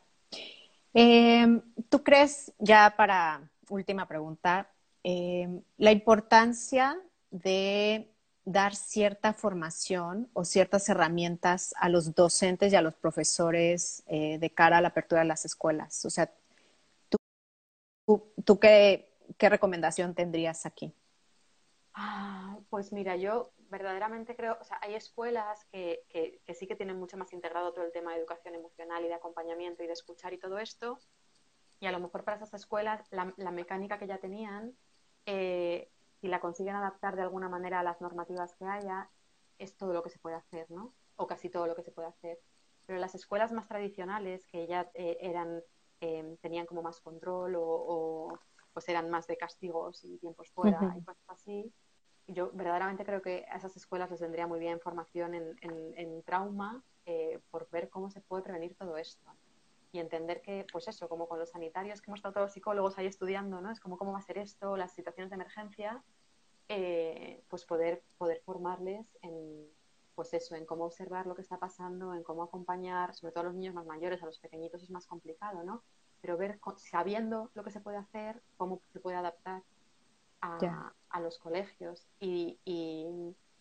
[0.93, 4.71] Em, ¿Tú crees, ya para última pregunta,
[5.09, 7.01] em, la importancia
[7.31, 8.11] de
[8.45, 14.51] dar cierta formación o ciertas herramientas a los docentes y a los profesores eh, de
[14.51, 16.05] cara a la apertura de las escuelas?
[16.05, 16.29] O sea,
[17.09, 17.19] ¿tú,
[18.45, 20.93] tú, qué, qué, recomendación tendrías aquí?
[21.95, 26.99] Ah, pues mira, yo verdaderamente creo, o sea, hay escuelas que, que, sí que tienen
[26.99, 30.33] mucho más integrado todo el tema de educación emocional y de acompañamiento y de escuchar
[30.33, 30.99] y todo esto.
[31.79, 34.75] Y a lo mejor para esas escuelas la, la mecánica que ya tenían,
[35.27, 39.11] eh, si la consiguen adaptar de alguna manera a las normativas que haya,
[39.59, 40.95] es todo lo que se puede hacer, ¿no?
[41.17, 42.39] O casi todo lo que se puede hacer.
[42.87, 45.63] Pero las escuelas más tradicionales, que ya eh, eran,
[46.01, 48.39] eh, tenían como más control o, o,
[48.73, 51.73] pues eran más de castigos y tiempos fuera y cosas así,
[52.29, 56.83] yo verdaderamente creo que a esas escuelas les vendría muy bien formación en, en, trauma
[57.05, 59.31] eh, por ver cómo se puede prevenir todo esto
[59.93, 62.99] y entender que, pues eso, como con los sanitarios que hemos estado todos los psicólogos
[62.99, 63.71] ahí estudiando, ¿no?
[63.71, 66.03] Es como cómo va a ser esto, las situaciones de emergencia,
[66.69, 69.67] eh, pues poder, poder formarles en,
[70.17, 73.47] pues eso, en cómo observar lo que está pasando, en cómo acompañar, sobre todo a
[73.47, 75.85] los niños más mayores, a los pequeñitos es más complicado, ¿no?
[76.21, 79.63] Pero ver, sabiendo lo que se puede hacer, cómo se puede adaptar
[80.41, 82.07] a, los colegios.
[82.19, 82.59] Y,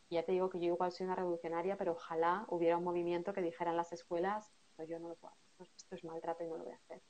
[0.09, 3.41] ya te digo que yo igual soy una revolucionaria, pero ojalá hubiera un movimiento que
[3.41, 6.57] dijera en las escuelas, pues yo no lo puedo hacer, esto es maltrato y no
[6.57, 7.01] lo voy a hacer.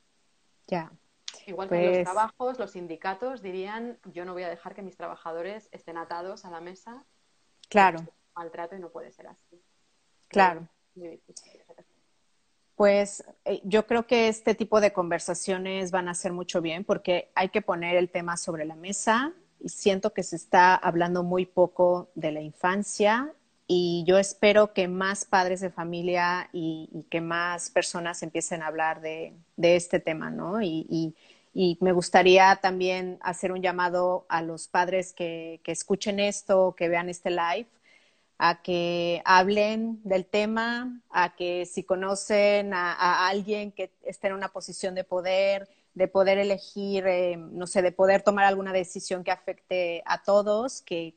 [0.66, 0.92] Ya.
[1.46, 4.82] Igual que en los pues trabajos, los sindicatos dirían, yo no voy a dejar que
[4.82, 7.04] mis trabajadores estén atados a la mesa.
[7.68, 8.00] Claro.
[8.34, 9.62] Maltrato y no puede ser así.
[10.28, 10.68] Claro.
[12.74, 17.30] Pues eh, yo creo que este tipo de conversaciones van a hacer mucho bien porque
[17.34, 21.46] hay que poner el tema sobre la mesa, y siento que se está hablando muy
[21.46, 23.32] poco de la infancia
[23.68, 29.00] y yo espero que más padres de familia y, que más personas empiecen a hablar
[29.00, 30.62] de, este tema, ¿no?
[30.62, 31.14] Y,
[31.80, 37.30] me gustaría también hacer un llamado a los padres que, escuchen esto, que vean este
[37.30, 37.66] live,
[38.38, 44.48] a que hablen del tema, a que si conocen a alguien que esté en una
[44.48, 49.30] posición de poder, de poder elegir, eh, no sé, de poder tomar alguna decisión que
[49.30, 51.14] afecte a todos, que,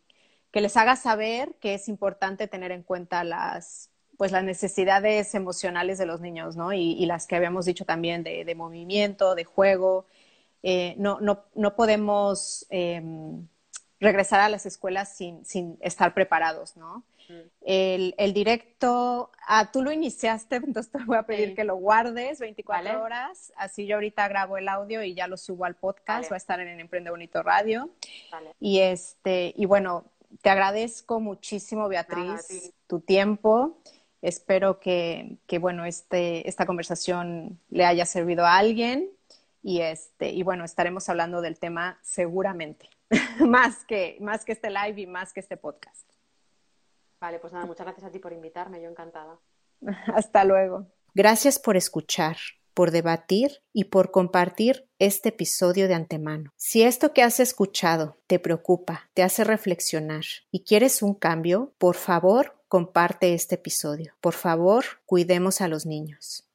[0.51, 5.97] que, les haga saber que es importante tener en cuenta las, pues, las necesidades emocionales
[5.97, 6.73] de los niños, ¿no?
[6.73, 10.05] Y, las que habíamos dicho también de, de movimiento, de juego.
[10.61, 13.47] Eh, no, no, no, podemos em,
[13.99, 17.03] regresar a las escuelas sin, sin estar preparados, ¿no?
[17.61, 22.39] El, el, directo, ah, tú lo iniciaste, entonces te voy a pedir que lo guardes
[22.39, 23.53] 24 horas.
[23.55, 26.59] Así yo ahorita grabo el audio y ya lo subo al podcast, va a estar
[26.59, 27.89] en Emprende Bonito Radio.
[28.59, 30.05] Y este, y bueno,
[30.41, 33.81] te agradezco muchísimo, Beatriz, tu tiempo.
[34.21, 39.09] Espero que, que, bueno, este, esta conversación le haya servido a alguien.
[39.61, 42.89] Y este, y bueno, estaremos hablando del tema seguramente,
[43.39, 46.09] más que, más que este live y más que este podcast.
[47.19, 49.37] Vale, pues nada, muchas gracias a ti por invitarme, yo encantada.
[50.15, 50.87] Hasta luego.
[51.13, 52.37] Gracias por escuchar,
[52.79, 56.53] por debatir y por compartir este episodio de antemano.
[56.55, 61.97] Si esto que has escuchado te preocupa, te hace reflexionar y quieres un cambio, por
[61.97, 64.13] favor, comparte este episodio.
[64.21, 66.47] Por favor, cuidemos a los niños.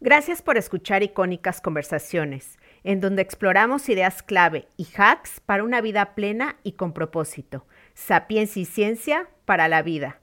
[0.00, 6.14] Gracias por escuchar icónicas conversaciones, en donde exploramos ideas clave y hacks para una vida
[6.14, 7.66] plena y con propósito.
[7.92, 10.22] Sapiencia y ciencia para la vida.